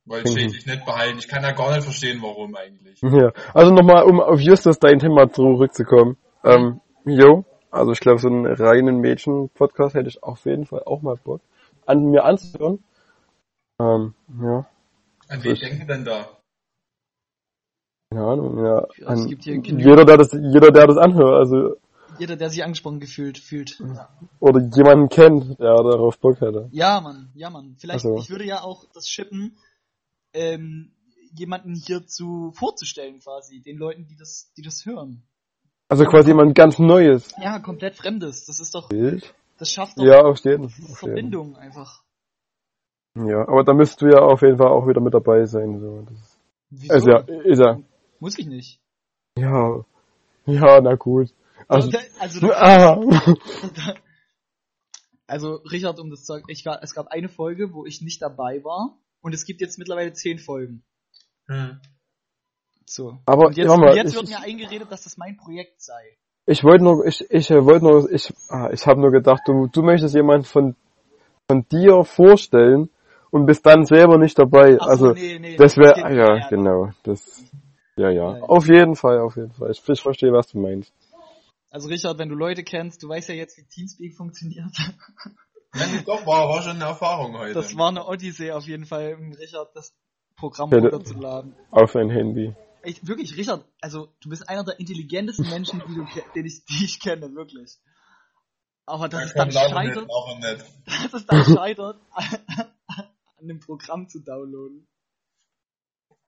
[0.06, 0.38] Wollte Mhm.
[0.38, 1.18] schädlich nicht behalten.
[1.20, 3.02] Ich kann ja gar nicht verstehen, warum eigentlich.
[3.02, 3.32] ja.
[3.54, 6.18] Also nochmal, um auf Justus dein Thema zurückzukommen.
[6.44, 11.02] Ähm, jo, also ich glaube, so einen reinen Mädchen-Podcast hätte ich auf jeden Fall auch
[11.02, 11.42] mal Bock,
[11.86, 12.84] an mir anzuhören.
[13.82, 14.66] Ähm, ja,
[15.30, 16.26] An wen denken denn da?
[18.10, 18.88] keine Ahnung, ja.
[19.14, 21.76] Es gibt hier jeder, der das, jeder, der das anhört, also,
[22.20, 23.82] Jeder, der sich angesprochen gefühlt fühlt.
[24.40, 26.70] oder jemanden kennt, der darauf Bock hätte.
[26.72, 27.76] Ja, Mann, ja, Mann.
[27.80, 28.18] Vielleicht, so.
[28.18, 29.58] ich würde ja auch das schippen,
[30.34, 30.92] ähm,
[31.34, 35.24] jemanden hierzu vorzustellen quasi, den Leuten, die das, die das hören.
[35.90, 37.34] Also quasi jemand ganz Neues.
[37.42, 38.46] Ja, komplett Fremdes.
[38.46, 39.34] Das ist doch, Bild?
[39.58, 40.96] das schafft doch Ja, auf jeden, auf jeden.
[40.96, 42.04] Verbindung einfach.
[43.16, 45.80] Ja, aber da müsst du ja auf jeden Fall auch wieder mit dabei sein.
[45.80, 46.06] So.
[46.10, 46.38] Das
[46.70, 46.94] Wieso?
[46.94, 47.80] ist ja, ist ja,
[48.20, 48.80] Muss ich nicht.
[49.38, 49.84] ja,
[50.46, 51.34] ja, na gut.
[51.68, 53.00] Also, Also, ah,
[55.28, 58.64] also Richard, um das zu sagen, ich es gab eine Folge, wo ich nicht dabei
[58.64, 60.84] war und es gibt jetzt mittlerweile zehn Folgen.
[61.48, 61.80] Hm.
[62.86, 63.18] So.
[63.26, 66.18] Aber Und jetzt, mal, und jetzt ich- wird mir eingeredet, dass das mein Projekt sei.
[66.46, 69.82] Ich wollte nur, ich, ich wollte nur, ich, ah, ich habe nur gedacht, du, du
[69.84, 70.76] möchtest jemanden von,
[71.50, 72.90] von dir vorstellen
[73.32, 74.78] und bist dann selber nicht dabei.
[74.80, 77.44] Ach so, also, nee, nee, das wäre, ah, ja, genau, das,
[77.98, 78.44] ja, ja, Ja, ja.
[78.44, 79.72] auf jeden Fall, auf jeden Fall.
[79.72, 80.94] Ich, ich verstehe, was du meinst.
[81.70, 84.72] Also Richard, wenn du Leute kennst, du weißt ja jetzt, wie Teamspeak funktioniert.
[85.74, 87.54] Nein, doch, war, war schon eine Erfahrung heute.
[87.54, 89.94] Das war eine Odyssee auf jeden Fall, um Richard das
[90.38, 91.56] Programm runterzuladen.
[91.72, 92.56] Auf ein Handy.
[92.84, 96.06] Ich, wirklich, Richard, also du bist einer der intelligentesten Menschen, die, du,
[96.36, 97.78] den ich, die ich kenne, wirklich.
[98.86, 100.08] Aber dass Ja, es dann scheitert,
[100.86, 104.88] dass es dann scheitert, an dem Programm zu downloaden.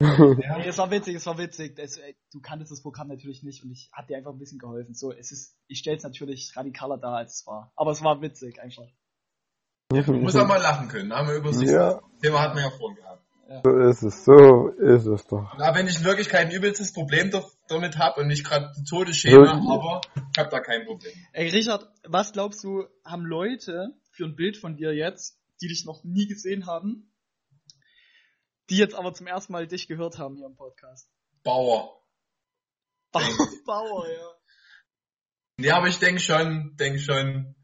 [0.00, 0.58] Ja.
[0.58, 1.78] Nee, es war witzig, es war witzig.
[1.78, 4.58] Es, ey, du kanntest das Programm natürlich nicht und ich hab dir einfach ein bisschen
[4.58, 4.94] geholfen.
[4.94, 7.72] So, es ist, ich stell's natürlich radikaler dar, als es war.
[7.76, 8.86] Aber es war witzig einfach.
[9.92, 11.68] Man muss auch mal lachen können, haben wir über sich.
[11.68, 12.00] Ja.
[12.22, 13.24] Thema hatten wir ja vorhin gehabt.
[13.64, 15.52] So ist es, so ist es doch.
[15.58, 18.84] Na, wenn ich in Wirklichkeit ein übelstes Problem doch- damit habe und nicht gerade zu
[18.84, 19.52] Tode schäme, Ja.
[19.54, 21.12] aber ich habe da kein Problem.
[21.32, 25.84] Ey, Richard, was glaubst du, haben Leute für ein Bild von dir jetzt, die dich
[25.84, 27.09] noch nie gesehen haben,
[28.70, 31.08] die jetzt aber zum ersten Mal dich gehört haben hier im Podcast?
[31.42, 32.00] Bauer.
[33.12, 33.22] Bauer,
[33.66, 35.64] Bauer ja.
[35.66, 37.54] Ja, aber ich denke schon, denke schon,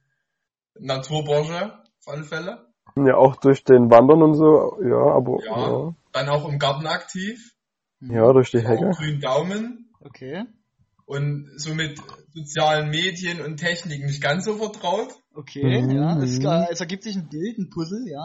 [0.78, 2.66] Naturbranche, auf alle Fälle.
[2.96, 5.68] Ja, auch durch den Wandern und so, ja, aber, Ja.
[5.88, 7.54] ja, Dann auch im Garten aktiv.
[8.00, 8.90] ja, durch die Auch Hecke.
[8.90, 9.90] grünen Daumen.
[10.00, 10.44] Okay,
[11.04, 11.98] Und so mit
[12.32, 15.14] sozialen Medien und Technik nicht ganz so vertraut.
[15.34, 15.90] okay, Mhm.
[15.90, 16.18] ja.
[16.22, 16.38] Es,
[16.70, 18.24] es ergibt sich ein Bild, ein Puzzle, ja.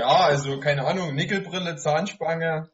[0.00, 2.70] Ja, also keine Ahnung, Nickelbrille, Zahnspange,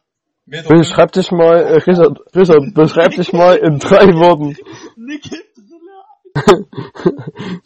[0.46, 4.56] Meter Beschreib dich mal, äh, Richard, Richard, beschreib dich mal in drei Worten.
[4.96, 5.44] Nickelbrille,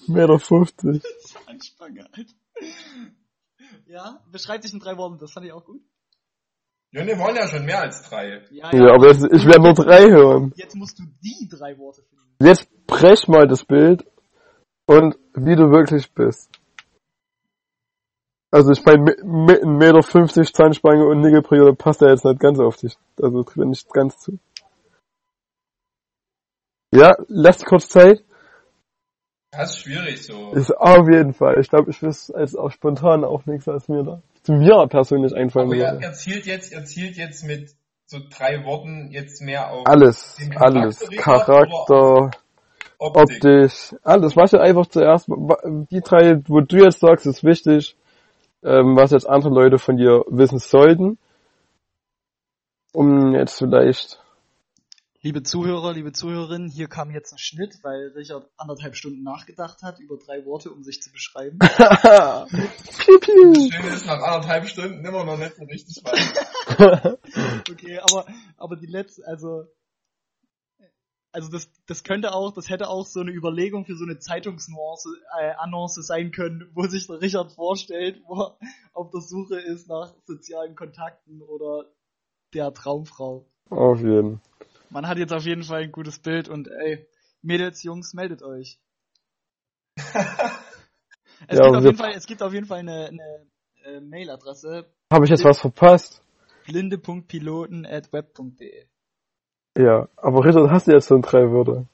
[0.07, 1.03] Meter 50.
[1.47, 2.33] Anspange, Alter.
[3.87, 5.81] Ja, beschreib dich in drei Worten, das fand ich auch gut.
[6.91, 8.43] Ja, ne, waren ja schon mehr als drei.
[8.51, 10.53] Ja, Ja, aber jetzt, ich werde nur drei hören.
[10.57, 12.25] Jetzt musst du die drei Worte finden.
[12.41, 14.07] Jetzt brech mal das Bild
[14.87, 16.58] und wie du wirklich bist.
[18.51, 22.59] Also ich meine, mit, 1,50 Meter 50 Zahnspange und Nickelbrille passt er jetzt nicht ganz
[22.59, 22.97] auf dich.
[23.21, 24.39] Also wenn nicht ganz zu.
[26.95, 28.25] Ja, lass kurz Zeit.
[29.51, 30.53] Das ist schwierig so.
[30.53, 31.59] Ist auf jeden Fall.
[31.61, 35.35] Ich glaube, ich wüsste als auch spontan auch nichts, als mir da zu mir persönlich
[35.35, 36.07] einfallen Aber er, würde.
[36.07, 37.71] er zielt jetzt, er zielt jetzt mit
[38.07, 41.01] so drei Worten jetzt mehr auf Alles, alles.
[41.19, 42.31] Charakter,
[42.99, 43.23] Optik.
[43.23, 44.37] optisch, alles.
[44.37, 47.97] Was du einfach zuerst, die drei, wo du jetzt sagst, ist wichtig,
[48.63, 51.19] ähm, was jetzt andere Leute von dir wissen sollten,
[52.93, 54.21] um jetzt vielleicht,
[55.21, 59.99] Liebe Zuhörer, liebe Zuhörerinnen, hier kam jetzt ein Schnitt, weil Richard anderthalb Stunden nachgedacht hat
[59.99, 61.59] über drei Worte, um sich zu beschreiben.
[61.59, 63.53] piu, piu.
[63.53, 67.19] Das Schöne ist, nach anderthalb Stunden immer noch nicht so richtig weit.
[67.69, 68.27] Okay, aber,
[68.59, 69.67] aber die letzte, also,
[71.39, 75.09] also das, das könnte auch, das hätte auch so eine Überlegung für so eine Zeitungsnuance,
[75.41, 78.59] äh, Annonce sein können, wo sich der Richard vorstellt, wo er
[78.93, 81.85] auf der Suche ist nach sozialen Kontakten oder
[82.55, 83.47] der Traumfrau.
[83.71, 84.41] Auf jeden.
[84.91, 87.07] Man hat jetzt auf jeden Fall ein gutes Bild und ey,
[87.41, 88.81] Mädels, Jungs, meldet euch.
[91.47, 93.47] Es, Ja, gibt, auf jeden Fall, es gibt auf jeden Fall eine, eine
[93.85, 96.21] äh, Mailadresse Habe ich jetzt was verpasst?
[96.67, 98.89] blinde.piloten.web.de.
[99.79, 101.87] Ja, aber Richard, hast du jetzt schon drei Wörter?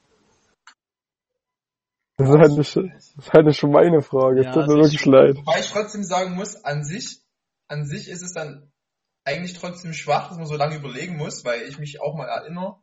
[2.17, 4.39] Das ist halt nicht, das ist halt nicht schon meine Frage.
[4.39, 5.37] Es Ja, tut mir das ist wirklich leid.
[5.37, 7.21] Wobei ich trotzdem sagen muss, an sich,
[7.67, 8.71] an sich ist es dann
[9.23, 12.79] eigentlich trotzdem schwach, dass man so lange überlegen muss, weil ich mich auch mal erinnere,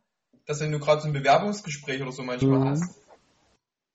[0.46, 2.68] dass wenn du gerade so ein Bewerbungsgespräch oder so manchmal Mhm.
[2.70, 3.03] hast,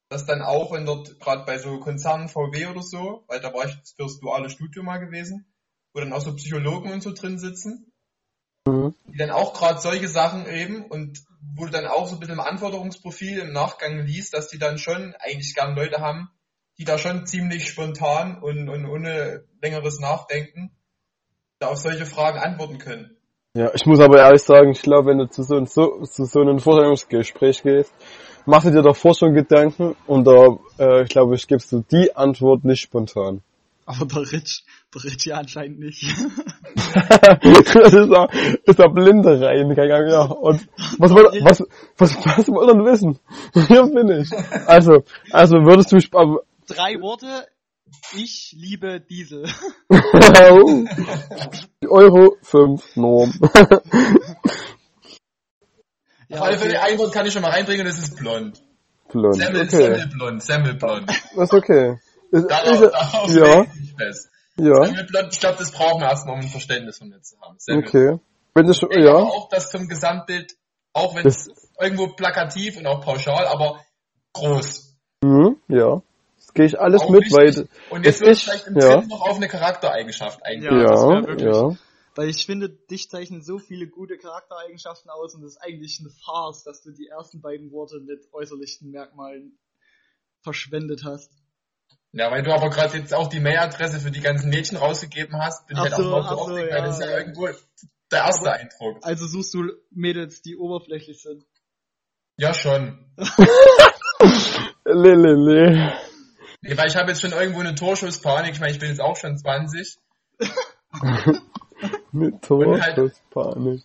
[0.10, 3.66] dass dann auch, wenn dort gerade bei so Konzernen VW oder so, weil da war
[3.66, 5.46] ich fürs duale Studium mal gewesen,
[5.94, 7.94] wo dann auch so Psychologen und so drin sitzen,
[8.68, 8.94] Mhm.
[9.08, 11.20] die dann auch gerade solche Sachen eben und
[11.56, 14.78] wo du dann auch so ein bisschen im Anforderungsprofil im Nachgang liest, dass die dann
[14.78, 16.30] schon eigentlich gern Leute haben,
[16.78, 20.72] die da schon ziemlich spontan und, und ohne längeres Nachdenken
[21.60, 23.18] da auf solche Fragen antworten können.
[23.56, 26.26] Ja, ich muss aber ehrlich sagen, ich glaube, wenn du zu so, ein- so, zu
[26.26, 27.92] so einem Vorstellungsgespräch gehst,
[28.46, 32.16] machst du dir davor schon Gedanken und da, äh, ich glaube, ich gibst du die
[32.16, 33.42] Antwort nicht spontan.
[33.86, 34.64] Aber der Rich,
[34.96, 36.04] Rich ja anscheinend nicht.
[36.76, 38.28] das ist da,
[38.66, 40.22] ist da Blinde reingegangen, ja.
[40.24, 40.68] Und
[40.98, 41.64] was woll, was,
[41.98, 43.20] was, was wollen wir denn wissen?
[43.68, 44.30] Hier bin ich.
[44.68, 47.48] Also, also würdest du, aber- Drei Worte.
[48.16, 49.46] Ich liebe Diesel.
[51.88, 53.34] Euro 5 Norm.
[56.28, 56.92] Ja, Auf alle Fälle, okay.
[56.94, 58.62] ein Wort kann ich schon mal reinbringen und das ist blond.
[59.10, 59.36] Blond.
[59.36, 59.78] Semmel, Okay.
[59.78, 61.10] Semmelblond, Semmelblond.
[61.10, 61.98] Das ist okay.
[62.32, 64.30] Ist, Darauf, ist, darauf ja, ich mich fest.
[64.60, 67.56] Ja, Semmelblond, ich glaube, das brauchen wir erstmal, um ein Verständnis von mir zu haben.
[67.60, 67.88] Semmel.
[67.88, 68.20] okay.
[68.54, 70.54] Wenn das schon, Ich ja, auch, dass zum Gesamtbild,
[70.94, 73.80] auch wenn Das- es irgendwo plakativ und auch pauschal, aber
[74.34, 74.96] groß.
[75.24, 76.02] mhm, ja.
[76.38, 77.70] Das gehe ich alles Auch mit, weil, wichtig.
[77.90, 79.02] Und jetzt es würde ich vielleicht im ja.
[79.02, 80.76] noch auf eine Charaktereigenschaft eingehen.
[80.80, 81.36] Ja, ja,
[81.70, 81.78] ja.
[82.16, 86.10] Weil ich finde, dich zeichnen so viele gute Charaktereigenschaften aus und es ist eigentlich eine
[86.10, 89.60] Farce, dass du die ersten beiden Worte mit äußerlichen Merkmalen
[90.42, 91.32] verschwendet hast.
[92.14, 95.68] Ja, weil du aber gerade jetzt auch die Mailadresse für die ganzen Mädchen rausgegeben hast,
[95.68, 96.78] bin ich halt so, auch mal so aufgeregt, ja.
[96.78, 97.48] weil das ist ja irgendwo
[98.12, 98.98] der erste Eindruck.
[99.02, 101.46] Also suchst du Mädels, die oberflächlich sind.
[102.38, 103.12] Ja, schon.
[104.86, 105.94] Lelele.
[106.62, 108.54] Nee, weil ich habe jetzt schon irgendwo eine Torschusspanik.
[108.54, 109.98] Ich meine, ich bin jetzt auch schon 20
[112.12, 113.84] Mit halt- Torschusspanik.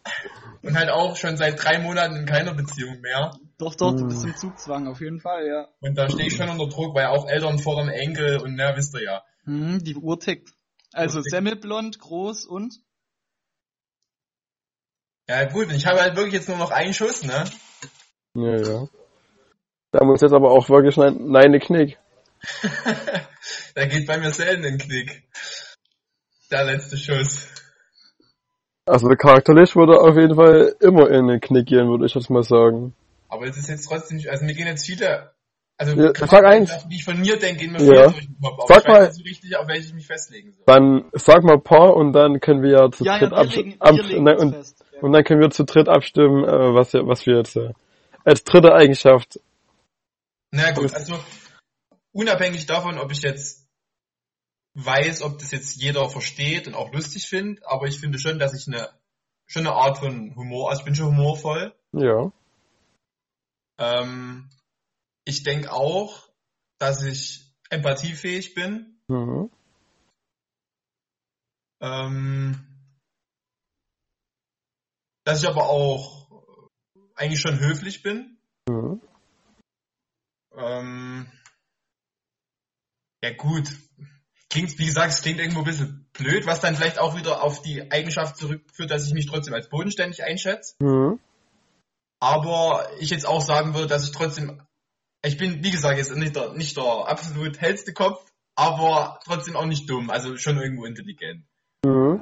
[0.62, 3.32] und halt auch schon seit drei Monaten in keiner Beziehung mehr.
[3.62, 4.08] Doch, doch, du Hm.
[4.08, 5.68] bist im Zugzwang, auf jeden Fall, ja.
[5.80, 8.92] Und da stehe ich schon unter Druck, weil auch Eltern fordern Enkel und na, wisst
[8.94, 9.22] ihr ja.
[9.44, 10.52] Hm, die Uhr tickt.
[10.92, 11.30] Also Uhr tickt.
[11.30, 12.74] semmelblond, groß und?
[15.28, 17.44] Ja gut, und ich habe halt wirklich jetzt nur noch einen Schuss, ne?
[18.34, 18.88] Ja, ja.
[19.92, 21.98] Da muss jetzt aber auch wirklich nein, nein, ne Knick.
[23.76, 25.22] da geht bei mir selten ein Knick.
[26.50, 27.46] Der letzte Schuss.
[28.86, 32.42] Also charakterlich würde auf jeden Fall immer in den Knick gehen, würde ich jetzt mal
[32.42, 32.94] sagen.
[33.32, 35.32] Aber es ist jetzt trotzdem nicht, also mir gehen jetzt viele,
[35.78, 36.70] also Ja, sag eins.
[36.88, 38.10] wie ich von mir denke, gehen mir Ja.
[38.10, 38.58] viele durch den Kopf.
[38.60, 39.02] Aber Sag ich weiß mal.
[39.06, 40.64] nicht so richtig, auf welche ich mich festlegen soll.
[40.66, 43.38] Dann sag mal ein paar und dann können wir ja zu Ja, ja, dritt wir
[43.38, 43.76] abstimmen.
[43.80, 43.90] Ab,
[44.38, 44.84] und, fest.
[44.92, 45.00] Ja.
[45.00, 47.72] und dann können wir zu dritt abstimmen, äh, was, wir- was wir jetzt äh,
[48.24, 49.40] als dritte Eigenschaft.
[50.50, 51.18] Na gut, also
[52.12, 53.66] unabhängig davon, ob ich jetzt
[54.74, 58.54] weiß, ob das jetzt jeder versteht und auch lustig findet, aber ich finde schon, dass
[58.54, 58.88] ich eine
[59.46, 61.74] schon eine Art von Humor, also ich bin schon humorvoll.
[61.92, 62.30] Ja.
[63.78, 64.50] Ähm,
[65.24, 66.28] ich denke auch,
[66.78, 69.00] dass ich empathiefähig bin.
[69.08, 69.50] Mhm.
[71.80, 72.66] Ähm,
[75.24, 76.22] dass ich aber auch
[77.14, 78.38] eigentlich schon höflich bin.
[78.68, 79.00] Mhm.
[80.54, 81.30] Ähm,
[83.22, 83.68] ja gut.
[84.50, 87.62] Klingt, wie gesagt, es klingt irgendwo ein bisschen blöd, was dann vielleicht auch wieder auf
[87.62, 90.74] die Eigenschaft zurückführt, dass ich mich trotzdem als bodenständig einschätze.
[90.80, 91.20] Mhm.
[92.22, 94.62] Aber ich jetzt auch sagen würde, dass ich trotzdem,
[95.24, 99.66] ich bin, wie gesagt, jetzt nicht der, nicht der absolut hellste Kopf, aber trotzdem auch
[99.66, 101.44] nicht dumm, also schon irgendwo intelligent.
[101.84, 102.20] Mhm.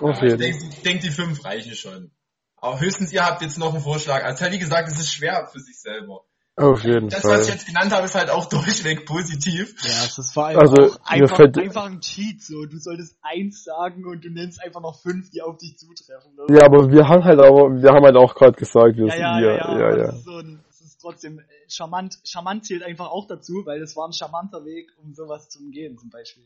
[0.00, 2.12] Auf Ja, ich denke, denk, die fünf reichen schon.
[2.56, 4.22] Aber höchstens ihr habt jetzt noch einen Vorschlag.
[4.22, 6.24] Also wie gesagt, es ist schwer für sich selber.
[6.56, 7.54] Auf jeden Das, was ich Fall.
[7.56, 9.74] jetzt genannt habe, ist halt auch durchweg positiv.
[9.84, 12.66] Ja, es ist vor allem Also, einfach, fällt- einfach ein Cheat, so.
[12.66, 16.38] Du solltest eins sagen und du nennst einfach noch fünf, die auf dich zutreffen.
[16.38, 16.54] oder?
[16.54, 19.20] Ja, aber wir haben halt aber, wir haben halt auch gerade gesagt, wir ja, sind
[19.20, 20.06] ja, hier, ja, ja, ja.
[20.06, 22.18] Das ist, so ein, das ist trotzdem äh, charmant.
[22.24, 25.96] Charmant zählt einfach auch dazu, weil das war ein charmanter Weg, um sowas zu umgehen,
[25.96, 26.44] zum Beispiel.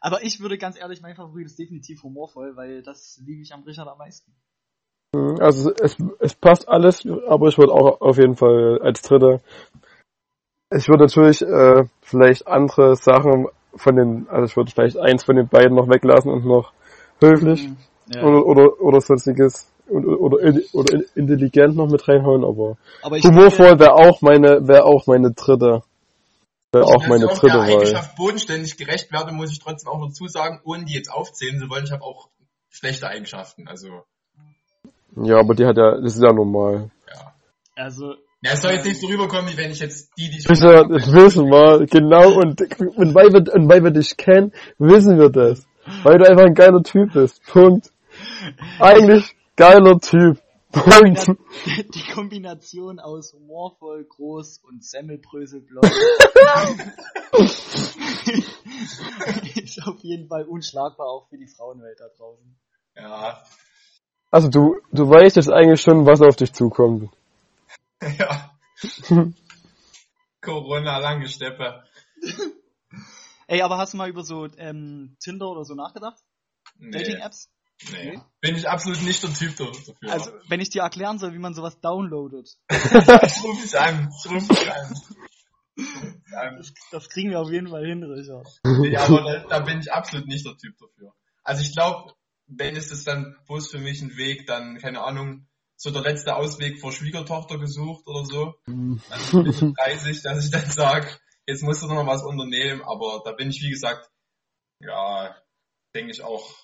[0.00, 3.64] Aber ich würde ganz ehrlich, mein Favorit ist definitiv humorvoll, weil das liebe ich am
[3.64, 4.30] Richard am meisten.
[5.40, 9.40] Also es, es passt alles, aber ich würde auch auf jeden Fall als dritter.
[10.70, 15.36] Ich würde natürlich äh, vielleicht andere Sachen von den, also ich würde vielleicht eins von
[15.36, 16.72] den beiden noch weglassen und noch
[17.22, 17.76] höflich Mhm.
[18.14, 18.22] Ja.
[18.22, 20.38] oder, oder oder sonstiges oder, oder,
[20.72, 25.82] oder intelligent noch mit reinhauen, aber Aber humorvoll wäre auch meine wäre auch meine dritte
[26.72, 27.74] wäre auch meine ich auch dritte Wahl.
[27.74, 31.68] Eigenschaft bodenständig gerecht werde, muss ich trotzdem auch dazu sagen, ohne die jetzt aufzählen zu
[31.68, 32.28] wollen, ich habe auch
[32.70, 33.66] schlechte Eigenschaften.
[33.66, 34.04] Also,
[35.16, 36.90] Ja, aber die hat ja das ist ja normal.
[37.08, 37.32] ja.
[37.74, 40.44] Also, Ja, es soll jetzt nicht so rüberkommen, wie wenn ich jetzt die, die ich
[40.44, 42.60] Das, ja, das wissen wir, genau, und,
[42.96, 45.66] und, weil wir, und weil wir dich kennen, wissen wir das.
[46.02, 47.42] Weil du einfach ein geiler Typ bist.
[47.46, 47.90] Punkt.
[48.80, 50.38] Eigentlich geiler Typ.
[50.72, 51.26] Punkt.
[51.94, 55.86] die Kombination aus humorvoll, groß und Semmelbröselblond
[59.56, 62.56] ist auf jeden Fall unschlagbar auch für die Frauenwelt da draußen.
[62.94, 63.42] Ja,
[64.30, 67.10] Also du, du weißt jetzt eigentlich schon, was auf dich zukommt.
[68.02, 68.50] ja.
[70.40, 71.84] Corona, lange Steppe.
[73.48, 76.18] Ey, aber hast du mal über so ähm, Tinder oder so nachgedacht?
[76.78, 77.48] Nee, Dating-Apps?
[77.92, 78.18] nee.
[78.40, 79.94] Bin ich absolut nicht der Typ dafür.
[80.10, 84.30] Also, wenn ich dir erklären soll, wie man sowas downloadet, ich rufe dich an, ich
[84.30, 85.00] rufe dich an.
[86.58, 88.48] Das, das kriegen wir auf jeden Fall hin, Richard.
[88.64, 91.14] nee, aber da, da bin ich absolut nicht der Typ dafür.
[91.44, 92.12] Also ich glaube,
[92.46, 96.36] wenn ist es dann bloß für mich ein Weg, dann, keine Ahnung, so der letzte
[96.36, 98.54] Ausweg vor Schwiegertochter gesucht oder so.
[98.66, 99.00] Dann
[99.32, 101.08] bin ich 30, dass ich dann sage,
[101.46, 104.10] jetzt musst du noch was unternehmen, aber da bin ich, wie gesagt,
[104.80, 105.36] ja,
[105.94, 106.54] denke ich auch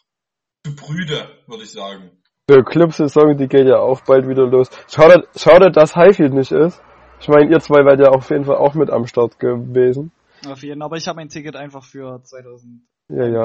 [0.64, 2.22] zu prüde, würde ich sagen.
[2.48, 4.68] Die Club-Saison, die geht ja auch bald wieder los.
[4.88, 6.82] Schade, schade, dass Highfield nicht ist.
[7.20, 10.10] Ich meine, ihr zwei werdet ja auf jeden Fall auch mit am Start gewesen.
[10.46, 10.86] Auf jeden Fall.
[10.86, 12.91] Aber ich habe mein Ticket einfach für 2020.
[13.12, 13.44] Ja, ja.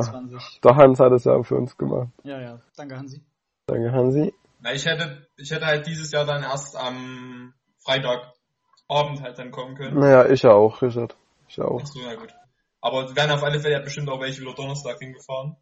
[0.63, 2.09] Der Hans hat es ja für uns gemacht.
[2.23, 2.61] Ja, ja.
[2.77, 3.21] Danke, Hansi.
[3.67, 4.33] Danke, Hansi.
[4.61, 7.53] Na, ich hätte, ich hätte halt dieses Jahr dann erst am
[7.83, 9.99] Freitagabend halt dann kommen können.
[9.99, 11.17] Naja, ich auch, Richard.
[11.49, 11.81] Ich auch.
[11.81, 12.33] Ach so, na gut.
[12.79, 15.57] Aber es werden auf alle Fälle ja bestimmt auch welche wieder Donnerstag hingefahren.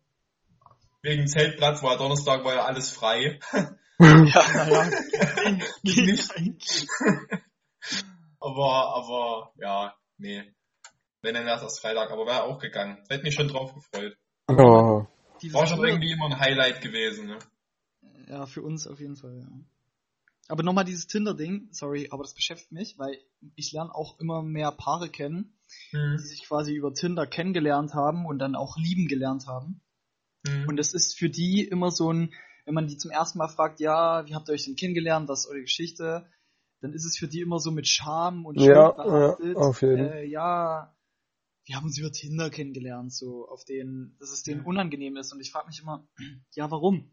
[1.01, 3.39] Wegen Zeltplatz, weil Donnerstag war ja alles frei.
[3.97, 4.89] Ja, naja.
[5.83, 6.29] Nicht.
[8.41, 10.43] aber, aber, ja, nee.
[11.25, 12.99] Wenn dann erst erst Freitag, aber wäre auch gegangen.
[13.09, 14.15] Hätte mich schon drauf gefreut.
[14.47, 15.05] Oh.
[15.51, 17.39] War schon irgendwie immer ein Highlight gewesen, ne?
[18.29, 19.47] Ja, für uns auf jeden Fall, ja.
[20.47, 23.17] Aber nochmal dieses Tinder-Ding, sorry, aber das beschäftigt mich, weil
[23.55, 25.57] ich lerne auch immer mehr Paare kennen,
[25.89, 26.17] Hm.
[26.17, 29.81] die sich quasi über Tinder kennengelernt haben und dann auch lieben gelernt haben.
[30.47, 30.67] Hm.
[30.67, 32.33] Und es ist für die immer so ein,
[32.65, 35.45] wenn man die zum ersten Mal fragt, ja, wie habt ihr euch denn kennengelernt, was
[35.45, 36.27] ist eure Geschichte,
[36.81, 39.45] dann ist es für die immer so mit Scham und Ja, Schuld behaftet.
[39.47, 39.97] ja, auf jeden.
[40.11, 40.94] Äh, ja,
[41.65, 44.65] wir haben uns über Tinder kennengelernt, so auf den, dass es denen Ja.
[44.67, 45.33] unangenehm ist.
[45.33, 46.07] Und ich frage mich immer,
[46.51, 47.11] ja, warum?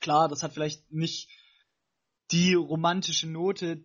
[0.00, 1.28] Klar, das hat vielleicht nicht
[2.30, 3.82] die romantische Note,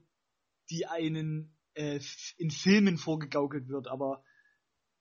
[0.69, 1.99] die einen äh,
[2.37, 4.23] in Filmen vorgegaukelt wird, aber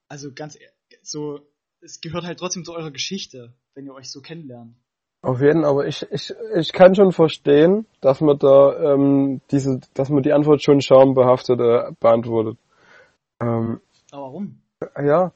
[0.08, 0.72] also ganz ehr-
[1.02, 1.40] so,
[1.80, 4.76] es gehört halt trotzdem zu eurer Geschichte, wenn ihr euch so kennenlernt.
[5.22, 10.08] Auf jeden, aber ich, ich, ich kann schon verstehen, dass man da ähm, diese, dass
[10.08, 12.58] man die Antwort schon schambehaftet äh, beantwortet.
[13.40, 13.80] Ähm,
[14.12, 14.62] Aber warum?
[15.02, 15.32] Ja,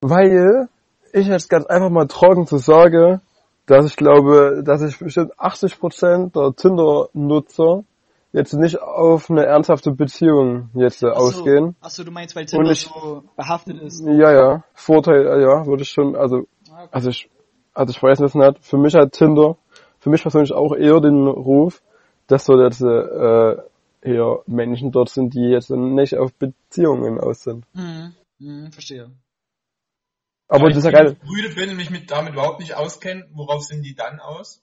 [0.00, 0.68] weil
[1.12, 3.20] ich jetzt ganz einfach mal trocken zu sagen,
[3.66, 7.84] dass ich glaube, dass ich bestimmt 80% der Tinder-Nutzer
[8.32, 11.74] jetzt nicht auf eine ernsthafte Beziehung jetzt äh, ausgehen.
[11.80, 14.04] Achso, du meinst, weil Tinder ich- so behaftet ist.
[14.06, 16.88] Ja, ja, Vorteil, äh, ja, würde ich schon, also Ah, okay.
[16.92, 17.30] Also ich,
[17.72, 18.58] also ich weiß es nicht.
[18.64, 19.56] Für mich hat Tinder,
[19.98, 21.82] für mich persönlich auch eher den Ruf,
[22.26, 23.56] dass so jetzt äh,
[24.02, 27.64] eher Menschen dort sind, die jetzt nicht auf Beziehungen aus sind.
[27.74, 28.12] Mhm.
[28.38, 29.10] Mhm, verstehe.
[30.48, 31.16] Aber Da das ist ja ich geil.
[31.24, 34.62] Brüder bin und mich mit, damit überhaupt nicht auskenne, worauf sind die dann aus?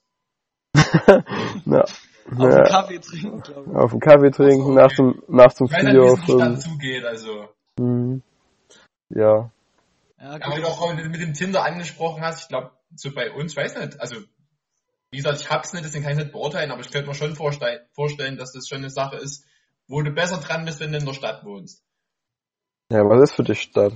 [1.66, 1.84] Ja,
[2.36, 3.76] Auf den ja, Kaffee trinken, glaube ich.
[3.76, 4.74] auf dem Kaffee trinken, Okay.
[4.74, 6.06] nach dem, nach dem Ich weiß nicht, wie Video.
[6.06, 7.48] es nicht dann zugeht, also.
[7.78, 8.22] Mhm.
[9.10, 9.50] Ja.
[10.18, 13.52] Ja, Ja, weil du auch mit dem Tinder angesprochen hast, ich glaube, so bei uns,
[13.52, 14.16] ich weiß nicht, also,
[15.10, 17.36] wie gesagt, ich hab's nicht, deswegen kann ich nicht beurteilen, aber ich könnte mir schon
[17.36, 19.44] vorstellen, vorstellen, dass das schon eine Sache ist,
[19.86, 21.84] wo du besser dran bist, wenn du in der Stadt wohnst.
[22.90, 23.92] Ja, was ist für dich Stadt?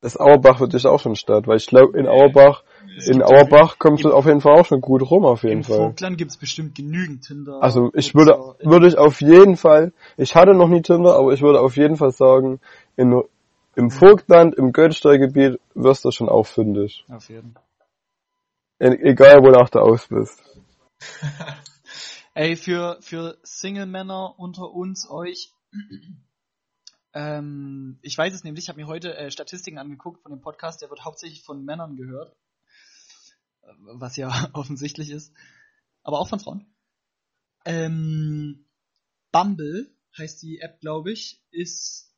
[0.00, 1.46] Ist Auerbach für dich auch schon Stadt?
[1.46, 2.06] Weil ich glaube, in.
[2.06, 2.62] Auerbach,
[3.06, 5.76] in Auerbach kommst du auf jeden Fall auch schon gut rum, auf jeden Im Fall.
[5.76, 7.62] Vogtland gibt's bestimmt genügend Tinder.
[7.62, 11.32] Also ich würde, in- würde ich auf jeden Fall, ich hatte noch nie Tinder, aber
[11.32, 12.60] ich würde auf jeden Fall sagen,
[12.96, 13.22] in,
[13.76, 17.04] im Vogtland, im Göttsteigebiet wirst du schon auch fündig.
[17.10, 17.54] Auf jeden.
[18.78, 20.42] E egal wonach du aus bist.
[22.34, 25.52] Ey, für, für Single-Männer unter uns, euch,
[27.14, 30.82] ähm, ich weiß es nämlich, ich habe mir heute äh, Statistiken angeguckt von dem Podcast,
[30.82, 32.36] der wird hauptsächlich von Männern gehört,
[33.62, 35.32] Äh, was ja offensichtlich ist,
[36.02, 36.74] aber auch von Frauen.
[37.64, 38.66] Ähm,
[39.32, 42.12] Bumble heißt die App, glaube ich, ist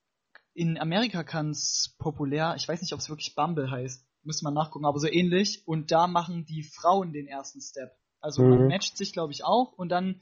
[0.54, 2.54] in Amerika ganz populär.
[2.56, 4.04] Ich weiß nicht, ob es wirklich Bumble heißt.
[4.22, 5.66] Müsste man nachgucken, aber so ähnlich.
[5.66, 7.96] Und da machen die Frauen den ersten Step.
[8.20, 8.68] Also man Mhm.
[8.68, 9.72] matcht sich, glaube ich, auch.
[9.72, 10.20] Und dann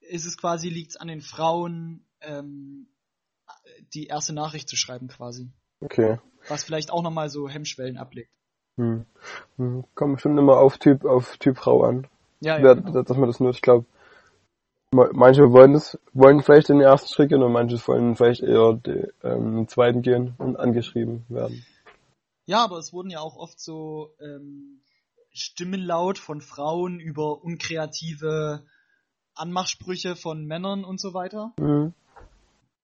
[0.00, 2.88] ist es quasi, liegt es an den Frauen, ähm,
[3.94, 5.50] die erste Nachricht zu schreiben quasi.
[5.80, 6.18] Okay.
[6.48, 8.30] Was vielleicht auch nochmal so Hemmschwellen ablegt.
[8.76, 9.04] Hm.
[9.56, 9.84] Hm.
[9.94, 12.06] Kommt bestimmt immer auf Typ, auf Typ Frau an.
[12.40, 13.02] Ja, Wer, ja.
[13.02, 13.84] dass man das nur, ich glaube,
[14.92, 19.08] manche wollen das, wollen vielleicht den ersten Schritt gehen und manche wollen vielleicht eher den,
[19.22, 21.64] ähm, den zweiten gehen und angeschrieben werden.
[22.46, 24.80] Ja, aber es wurden ja auch oft so ähm,
[25.32, 28.64] Stimmen laut von Frauen über unkreative
[29.34, 31.52] Anmachsprüche von Männern und so weiter.
[31.58, 31.94] Mhm.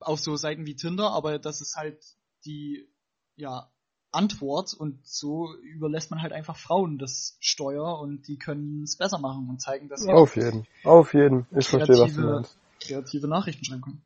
[0.01, 2.05] Auf so Seiten wie Tinder, aber das ist halt
[2.45, 2.89] die
[3.37, 3.69] ja,
[4.13, 9.19] Antwort und so überlässt man halt einfach Frauen das Steuer und die können es besser
[9.19, 10.67] machen und zeigen, dass sie Auf jeden.
[10.85, 11.47] Auf jeden.
[11.57, 12.59] Ich verstehe, was du kreative, meinst.
[12.81, 14.03] kreative Nachrichten schreiben können.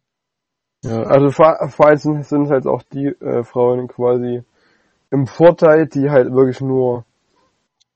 [0.82, 4.43] Ja, also vor, vor allem sind, sind halt auch die äh, Frauen quasi
[5.11, 7.05] im Vorteil, die halt wirklich nur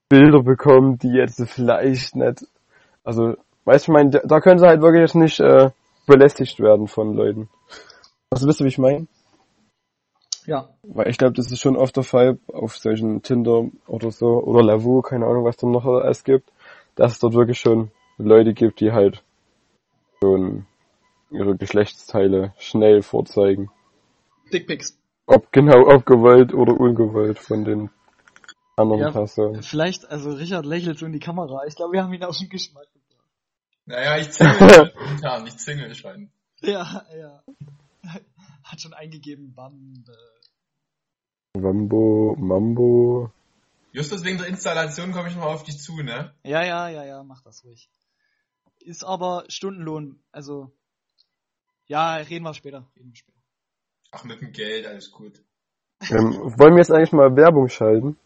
[0.09, 2.47] Bilder bekommen, die jetzt vielleicht nicht,
[3.03, 5.70] also, weißt du, ich meine, da, da können sie halt wirklich jetzt nicht äh,
[6.07, 7.49] belästigt werden von Leuten.
[8.31, 9.07] Also wisst ihr, wie ich meine?
[10.47, 14.43] Ja, Weil ich glaube, das ist schon oft der Fall auf solchen Tinder oder so,
[14.43, 16.53] oder Lavu, keine Ahnung, was da noch alles gibt,
[16.97, 19.22] dass es dort wirklich schon Leute gibt, die halt
[20.20, 20.66] schon
[21.31, 23.70] ihre Geschlechtsteile schnell vorzeigen.
[24.53, 24.99] Dickpics.
[25.27, 27.91] Ob genau, ob gewollt oder ungewollt von den
[28.77, 29.11] anderen Ja.
[29.11, 29.62] Personen.
[29.62, 31.64] Vielleicht, also Richard lächelt so in die Kamera.
[31.66, 33.25] Ich glaube, wir haben ihn auf den Geschmack gebracht.
[33.87, 36.31] Naja, ich zingle intern, ich zingle schon.
[36.61, 37.43] Ja, ja.
[38.64, 40.16] Hat schon eingegeben, Bande.
[41.55, 43.30] Wambo, Mambo.
[43.92, 46.34] Justus, wegen der Installation komme ich nochmal auf dich zu, ne?
[46.42, 47.88] Ja, ja, ja, ja, mach das ruhig.
[48.80, 50.72] ist aber Stundenlohn, also
[51.86, 52.86] ja, reden wir später.
[52.96, 53.38] Reden wir später.
[54.11, 55.42] Ach, mit dem Geld, alles gut.
[56.11, 58.16] Ähm, wollen wir jetzt eigentlich mal Werbung schalten?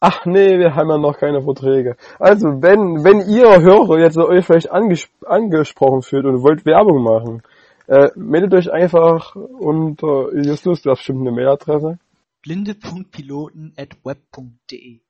[0.00, 1.96] Ach nee, wir haben ja noch keine Verträge.
[2.18, 7.42] Also, wenn, wenn ihr Hörer jetzt euch vielleicht anges angesprochen fühlt und wollt Werbung machen,
[7.88, 11.98] äh, meldet euch einfach unter Justus, du hast bestimmt eine Mailadresse.
[12.42, 15.00] blinde.piloten.web.de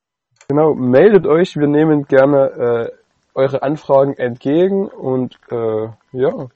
[0.49, 2.91] Genau, meldet euch, wir nehmen gerne äh,
[3.35, 6.49] eure Anfragen entgegen und äh, ja,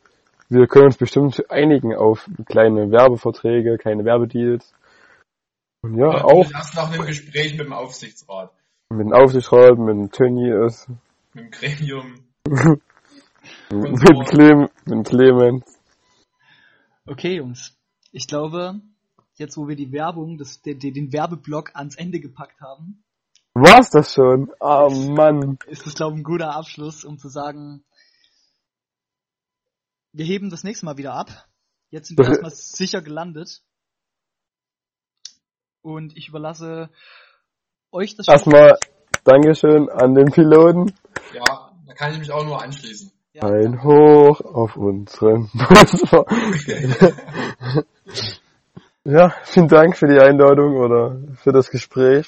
[0.49, 4.73] wir können uns bestimmt einigen auf kleine Werbeverträge, kleine Werbedeals.
[5.83, 8.53] Und ja, Aber auch Erst nach einem Gespräch mit dem Aufsichtsrat,
[8.91, 10.89] mit dem Aufsichtsrat, mit dem Tönny ist,
[11.35, 12.15] mit dem Gremium.
[13.71, 15.80] mit dem Clem, mit Clemens.
[17.11, 17.77] Okay, Jungs.
[18.13, 18.81] Ich glaube,
[19.35, 23.03] jetzt wo wir die Werbung, das, den, den Werbeblock ans Ende gepackt haben,
[23.53, 24.53] War's das schon?
[24.61, 25.59] Ah Mann.
[25.67, 27.85] ist das, glaube ich, ein guter Abschluss, um zu sagen,
[30.13, 31.49] wir heben das nächste Mal wieder ab.
[31.91, 33.61] Jetzt sind wir erstmal sicher gelandet.
[35.83, 36.91] Und ich überlasse
[37.91, 38.79] euch das Erstmal
[39.25, 40.95] Dankeschön an den Piloten.
[41.35, 43.11] Ja, da kann ich mich auch nur anschließen.
[43.33, 43.43] Ja.
[43.45, 46.03] Ein Hoch auf unseren Bus.
[49.05, 52.27] Ja, vielen Dank für die Einladung oder für das Gespräch.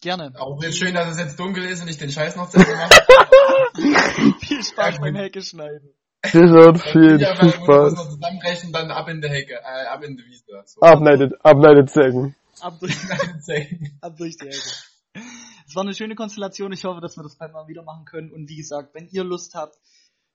[0.00, 0.32] Gerne.
[0.38, 2.74] Auch jetzt schön, dass es jetzt dunkel ist und ich den Scheiß noch zu Ende
[2.74, 4.34] mache.
[4.40, 5.90] Viel Spaß beim Hecke schneiden.
[6.24, 7.94] Richard, viel, viel weil wir müssen Spaß.
[7.94, 10.44] noch zusammenbrechen, dann ab in die Hecke, äh, ab in die Wiese.
[10.64, 10.80] So.
[10.80, 12.34] Abneidet, abneidet Zecken.
[12.60, 12.96] Ab durch,
[14.00, 15.24] ab durch die Hecke.
[15.68, 16.72] Es war eine schöne Konstellation.
[16.72, 18.32] Ich hoffe, dass wir das bald mal wieder machen können.
[18.32, 19.76] Und wie gesagt, wenn ihr Lust habt,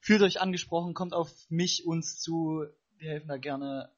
[0.01, 2.65] fühlt euch angesprochen, kommt auf mich, uns zu.
[2.97, 3.89] Wir helfen da gerne.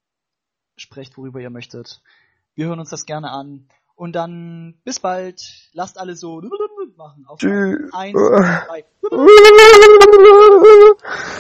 [0.76, 2.02] Sprecht, worüber ihr möchtet.
[2.56, 3.68] Wir hören uns das gerne an.
[3.96, 5.70] Und dann bis bald.
[5.74, 6.42] Lasst alle so
[6.98, 7.26] machen.
[7.28, 7.92] Auf Tschüss.
[7.94, 8.86] eins, zwei, drei.